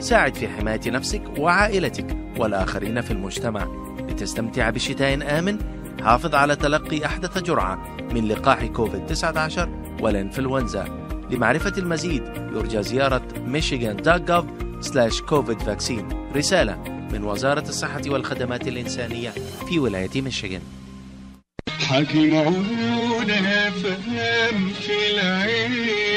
ساعد 0.00 0.34
في 0.34 0.48
حماية 0.48 0.80
نفسك 0.86 1.22
وعائلتك 1.38 2.16
والآخرين 2.38 3.00
في 3.00 3.10
المجتمع. 3.10 3.66
لتستمتع 3.98 4.70
بشتاء 4.70 5.38
آمن 5.38 5.58
حافظ 6.04 6.34
على 6.34 6.56
تلقي 6.56 7.06
أحدث 7.06 7.38
جرعة 7.38 7.96
من 8.12 8.28
لقاح 8.28 8.64
كوفيد-19 8.64 9.68
والإنفلونزا. 10.00 10.84
لمعرفة 11.30 11.72
المزيد 11.78 12.22
يرجى 12.36 12.82
زيارة 12.82 13.22
michigan.gov 13.52 14.44
covid 15.30 15.58
vaccine. 15.66 16.36
رسالة 16.36 16.76
من 17.12 17.24
وزارة 17.24 17.68
الصحة 17.68 18.02
والخدمات 18.06 18.68
الإنسانية 18.68 19.30
في 19.68 19.78
ولاية 19.78 20.22
ميشيغان. 20.22 20.62
حكي 21.80 22.30
معونة 22.30 23.70
فهم 23.70 24.68
في 24.68 24.92
العين. 25.14 26.13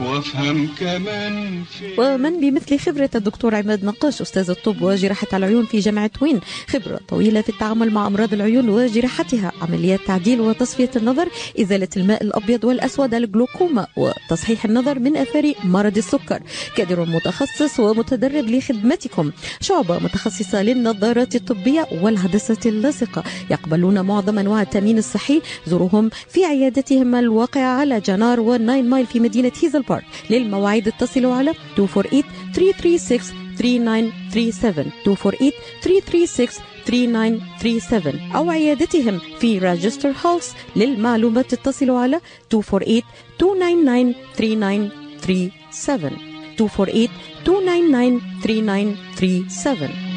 وافهم 0.00 0.68
كمان 0.80 1.62
ومن 1.98 2.40
بمثل 2.40 2.78
خبرة 2.78 3.10
الدكتور 3.14 3.54
عماد 3.54 3.84
نقاش 3.84 4.20
أستاذ 4.22 4.50
الطب 4.50 4.82
وجراحة 4.82 5.26
العيون 5.32 5.64
في 5.64 5.78
جامعة 5.78 6.10
وين؟ 6.20 6.40
خبرة 6.68 7.00
طويلة 7.08 7.40
في 7.40 7.48
التعامل 7.48 7.90
مع 7.90 8.06
أمراض 8.06 8.32
العيون 8.32 8.68
وجراحتها 8.68 9.52
عمليات 9.62 10.00
تعديل 10.06 10.40
وتصفية 10.40 10.90
النظر 10.96 11.28
إزالة 11.60 11.88
الماء 11.96 12.22
الأبيض 12.22 12.64
والأسود 12.64 13.14
الجلوكوما 13.14 13.86
وتصحيح 13.96 14.64
النظر 14.64 14.98
من 14.98 15.16
أثار 15.16 15.52
مرض 15.64 15.96
السكر. 15.96 16.42
كادر 16.76 17.04
متخصص 17.04 17.80
ومتدرب 17.80 18.44
لخدمتكم. 18.44 19.30
شعبة 19.60 19.98
متخصصة 19.98 20.62
للنظارات 20.62 21.34
الطبية 21.34 21.86
والهندسة 22.02 22.62
اللاصقة. 22.66 23.24
يقبلون 23.50 24.00
معظم 24.00 24.38
أنواع 24.38 24.62
التأمين 24.62 24.98
الصحي. 24.98 25.42
زوروهم 25.66 26.10
في 26.28 26.44
عيادتهم 26.44 27.14
الواقعة 27.14 27.80
على 27.80 28.00
جنار 28.00 28.40
والناين 28.40 28.88
مايل 28.90 29.06
في 29.06 29.20
مدينة 29.20 29.37
هيزل 29.46 29.82
بارك. 29.82 30.04
للمواعيد 30.30 30.88
اتصلوا 30.88 31.34
على 31.34 31.54
248 31.78 32.22
336 32.54 33.48
3937 33.58 34.92
248 35.06 35.52
336 35.82 36.64
3937 36.86 38.32
أو 38.36 38.50
عيادتهم 38.50 39.20
في 39.40 39.58
راجستر 39.58 40.12
هاوس 40.24 40.52
للمعلومات 40.76 41.52
اتصلوا 41.52 41.98
على 42.00 42.20
248 42.52 43.02
299 43.40 44.90
3937 45.22 47.08
248 47.46 48.14
299 48.44 48.96
3937 49.16 50.08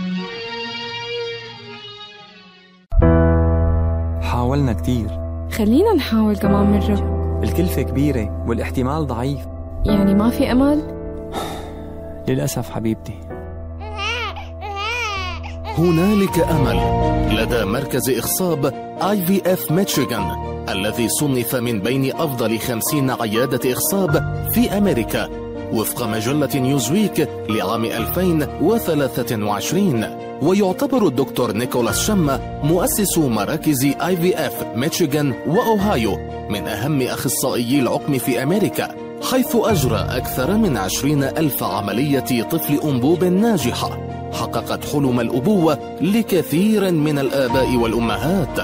حاولنا 4.22 4.74
كتير. 4.74 5.08
خلينا 5.52 5.94
نحاول 5.94 6.38
كمان 6.38 6.72
مرة. 6.72 7.21
الكلفة 7.44 7.82
كبيرة 7.82 8.46
والاحتمال 8.48 9.08
ضعيف. 9.08 9.40
يعني 9.86 10.14
ما 10.14 10.30
في 10.30 10.52
أمل؟ 10.52 10.82
للأسف 12.28 12.70
حبيبتي. 12.70 13.14
هنالك 15.78 16.40
أمل. 16.40 17.02
لدى 17.38 17.66
مركز 17.66 18.10
إخصاب 18.10 18.66
آي 19.02 19.26
في 19.26 19.54
اف 19.54 19.72
ميشيغان 19.72 20.52
الذي 20.70 21.10
صنف 21.10 21.56
من 21.56 21.80
بين 21.80 22.16
أفضل 22.16 22.60
خمسين 22.60 23.12
عيادة 23.12 23.72
إخصاب 23.72 24.12
في 24.54 24.78
أمريكا. 24.78 25.41
وفق 25.74 26.08
مجلة 26.08 26.50
نيوزويك 26.56 27.30
لعام 27.50 27.86
2023 27.86 30.06
ويعتبر 30.42 31.08
الدكتور 31.08 31.52
نيكولاس 31.52 32.08
شما 32.08 32.60
مؤسس 32.64 33.18
مراكز 33.18 33.86
IVF 33.86 34.66
ميشيغان 34.76 35.34
وأوهايو 35.48 36.18
من 36.50 36.68
أهم 36.68 37.02
اخصائيي 37.02 37.80
العقم 37.80 38.18
في 38.18 38.44
أمريكا 38.44 38.96
حيث 39.32 39.56
أجرى 39.56 40.06
أكثر 40.10 40.58
من 40.58 40.78
عشرين 40.78 41.24
ألف 41.24 41.64
عملية 41.64 42.44
طفل 42.44 42.80
أنبوب 42.84 43.24
ناجحة. 43.24 43.98
حققت 44.34 44.86
حلم 44.86 45.20
الأبوة 45.20 45.78
لكثير 46.02 46.92
من 46.92 47.20
الآباء 47.20 47.76
والأمهات. 47.76 48.60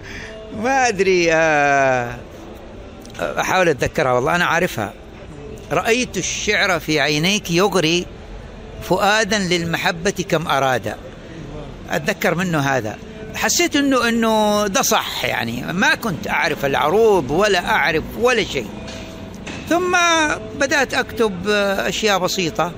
ما 0.64 0.88
أدري 0.88 1.34
أحاول 3.22 3.70
أتذكرها 3.70 4.12
والله 4.12 4.36
أنا 4.36 4.46
عارفها. 4.46 4.94
رأيت 5.72 6.18
الشعر 6.18 6.80
في 6.80 7.00
عينيك 7.00 7.52
يغري 7.52 8.06
فؤادا 8.84 9.40
للمحبة 9.40 10.26
كم 10.30 10.48
أراد 10.48 10.96
أتذكر 11.90 12.36
منه 12.36 12.60
هذا. 12.60 12.98
حسيت 13.36 13.76
إنه 13.76 14.10
إنه 14.10 14.68
ده 14.68 14.82
صح 14.82 15.26
يعني. 15.26 15.74
ما 15.74 15.96
كنت 15.96 16.28
أعرف 16.28 16.66
العروض 16.66 17.32
ولا 17.32 17.70
أعرف 17.70 18.04
ولا 18.20 18.44
شيء. 18.44 18.68
ثم 19.70 19.98
بدأت 20.60 20.94
أكتب 20.94 21.48
أشياء 21.80 22.20
بسيطة. 22.20 22.72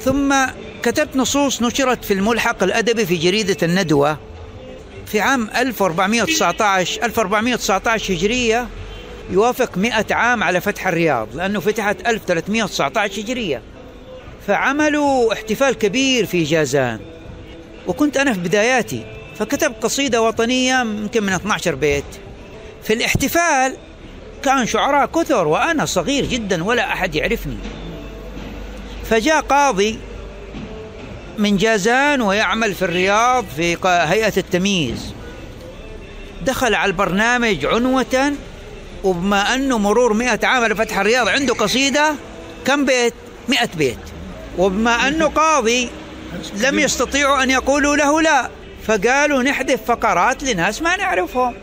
ثم 0.00 0.34
كتبت 0.82 1.16
نصوص 1.16 1.62
نشرت 1.62 2.04
في 2.04 2.14
الملحق 2.14 2.62
الأدبي 2.62 3.06
في 3.06 3.16
جريدة 3.16 3.56
الندوة 3.62 4.18
في 5.06 5.20
عام 5.20 5.50
1419 5.56 7.02
1419 7.04 8.14
هجرية. 8.14 8.68
يوافق 9.30 9.78
100 9.78 10.06
عام 10.10 10.42
على 10.42 10.60
فتح 10.60 10.86
الرياض 10.86 11.28
لأنه 11.36 11.60
فتحت 11.60 11.96
1319 12.06 13.20
هجرية. 13.20 13.62
فعملوا 14.46 15.32
احتفال 15.32 15.74
كبير 15.74 16.26
في 16.26 16.42
جازان. 16.42 17.00
وكنت 17.86 18.16
أنا 18.16 18.32
في 18.32 18.40
بداياتي 18.40 19.04
فكتبت 19.38 19.82
قصيدة 19.82 20.22
وطنية 20.22 20.80
يمكن 20.80 21.22
من 21.22 21.32
12 21.32 21.74
بيت. 21.74 22.04
في 22.82 22.92
الاحتفال 22.92 23.76
كان 24.44 24.66
شعراء 24.66 25.06
كثر 25.06 25.48
وأنا 25.48 25.84
صغير 25.84 26.24
جدا 26.26 26.64
ولا 26.64 26.92
أحد 26.92 27.14
يعرفني. 27.14 27.56
فجاء 29.10 29.40
قاضي 29.40 29.98
من 31.38 31.56
جازان 31.56 32.22
ويعمل 32.22 32.74
في 32.74 32.82
الرياض 32.82 33.44
في 33.56 33.76
هيئة 33.84 34.32
التمييز. 34.36 35.14
دخل 36.42 36.74
على 36.74 36.90
البرنامج 36.90 37.66
عنوة 37.66 38.32
وبما 39.04 39.54
أنه 39.54 39.78
مرور 39.78 40.12
مئة 40.12 40.46
عام 40.46 40.64
لفتح 40.64 40.98
الرياض 40.98 41.28
عنده 41.28 41.54
قصيدة 41.54 42.14
كم 42.64 42.84
بيت؟ 42.84 43.14
مئة 43.48 43.68
بيت. 43.76 43.98
وبما 44.58 45.08
أنه 45.08 45.26
قاضي 45.26 45.90
لم 46.56 46.78
يستطيعوا 46.78 47.42
أن 47.42 47.50
يقولوا 47.50 47.96
له 47.96 48.22
لا. 48.22 48.50
فقالوا 48.86 49.42
نحذف 49.42 49.80
فقرات 49.86 50.42
لناس 50.42 50.82
ما 50.82 50.96
نعرفهم. 50.96 51.54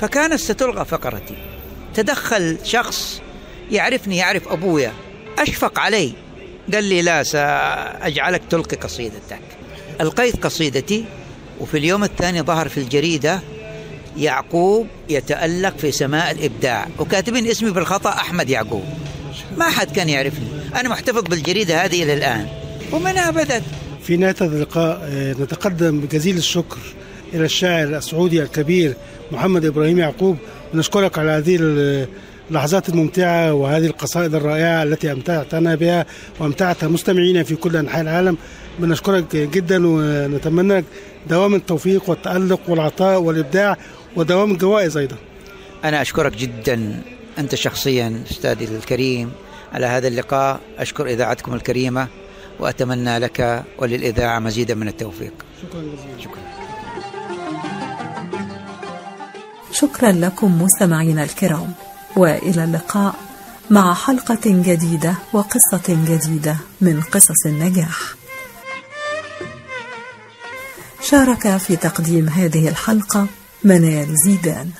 فكانت 0.00 0.34
ستلغى 0.34 0.84
فقرتي. 0.84 1.51
تدخل 1.94 2.58
شخص 2.64 3.20
يعرفني 3.70 4.16
يعرف 4.16 4.48
أبويا. 4.48 4.92
أشفق 5.38 5.78
علي 5.78 6.12
قال 6.74 6.84
لي 6.84 7.02
لا 7.02 7.22
سأجعلك 7.22 8.42
تلقي 8.50 8.76
قصيدتك. 8.76 9.40
ألقيت 10.00 10.44
قصيدتي 10.44 11.04
وفي 11.60 11.78
اليوم 11.78 12.04
الثاني 12.04 12.42
ظهر 12.42 12.68
في 12.68 12.78
الجريدة 12.78 13.40
يعقوب 14.16 14.86
يتألق 15.08 15.76
في 15.78 15.92
سماء 15.92 16.30
الإبداع. 16.30 16.88
وكاتبين 16.98 17.46
اسمي 17.46 17.70
بالخطأ 17.70 18.10
أحمد 18.10 18.50
يعقوب. 18.50 18.84
ما 19.56 19.64
حد 19.64 19.92
كان 19.92 20.08
يعرفني. 20.08 20.48
أنا 20.74 20.88
محتفظ 20.88 21.22
بالجريدة 21.22 21.84
هذه 21.84 22.02
إلى 22.02 22.14
الآن. 22.14 22.46
ومنها 22.92 23.30
بدأت. 23.30 23.62
في 24.02 24.16
نهاية 24.16 24.36
اللقاء 24.40 25.08
نتقدم 25.40 26.00
بجزيل 26.00 26.36
الشكر 26.36 26.78
إلى 27.34 27.44
الشاعر 27.44 27.96
السعودي 27.96 28.42
الكبير 28.42 28.94
محمد 29.32 29.64
إبراهيم 29.64 29.98
يعقوب 29.98 30.36
نشكرك 30.74 31.18
على 31.18 31.30
هذه 31.30 31.58
اللحظات 32.50 32.88
الممتعة 32.88 33.54
وهذه 33.54 33.86
القصائد 33.86 34.34
الرائعة 34.34 34.82
التي 34.82 35.12
أمتعتنا 35.12 35.74
بها 35.74 36.06
وأمتعت 36.40 36.84
مستمعينا 36.84 37.42
في 37.42 37.54
كل 37.56 37.76
أنحاء 37.76 38.00
العالم. 38.00 38.36
بنشكرك 38.78 39.36
جدا 39.36 39.86
ونتمنى 39.86 40.78
لك 40.78 40.84
دوام 41.30 41.54
التوفيق 41.54 42.10
والتألق 42.10 42.60
والعطاء 42.68 43.20
والإبداع 43.20 43.76
ودوام 44.16 44.50
الجوائز 44.50 44.96
أيضا. 44.96 45.16
أنا 45.84 46.02
أشكرك 46.02 46.36
جدا 46.36 47.02
أنت 47.38 47.54
شخصيا 47.54 48.22
أستاذي 48.30 48.64
الكريم 48.64 49.32
على 49.72 49.86
هذا 49.86 50.08
اللقاء. 50.08 50.60
أشكر 50.78 51.06
إذاعتكم 51.06 51.54
الكريمة 51.54 52.08
وأتمنى 52.60 53.18
لك 53.18 53.62
وللإذاعة 53.78 54.38
مزيدا 54.38 54.74
من 54.74 54.88
التوفيق. 54.88 55.32
شكرا 55.62 55.80
جزيلا. 55.80 56.20
شكرا. 56.20 56.61
شكرا 59.72 60.12
لكم 60.12 60.62
مستمعينا 60.62 61.22
الكرام 61.24 61.72
وإلى 62.16 62.64
اللقاء 62.64 63.14
مع 63.70 63.94
حلقة 63.94 64.40
جديدة 64.44 65.14
وقصة 65.32 65.82
جديدة 65.88 66.56
من 66.80 67.00
قصص 67.00 67.46
النجاح. 67.46 68.14
شارك 71.02 71.56
في 71.56 71.76
تقديم 71.76 72.28
هذه 72.28 72.68
الحلقة 72.68 73.26
منال 73.64 74.16
زيدان. 74.24 74.70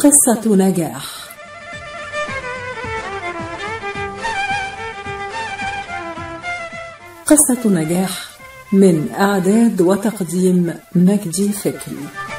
قصة 0.00 0.56
نجاح. 0.56 1.04
قصة 7.26 7.60
نجاح 7.66 8.10
من 8.72 9.08
إعداد 9.18 9.80
وتقديم 9.80 10.74
مجدي 10.94 11.52
فكري. 11.52 12.29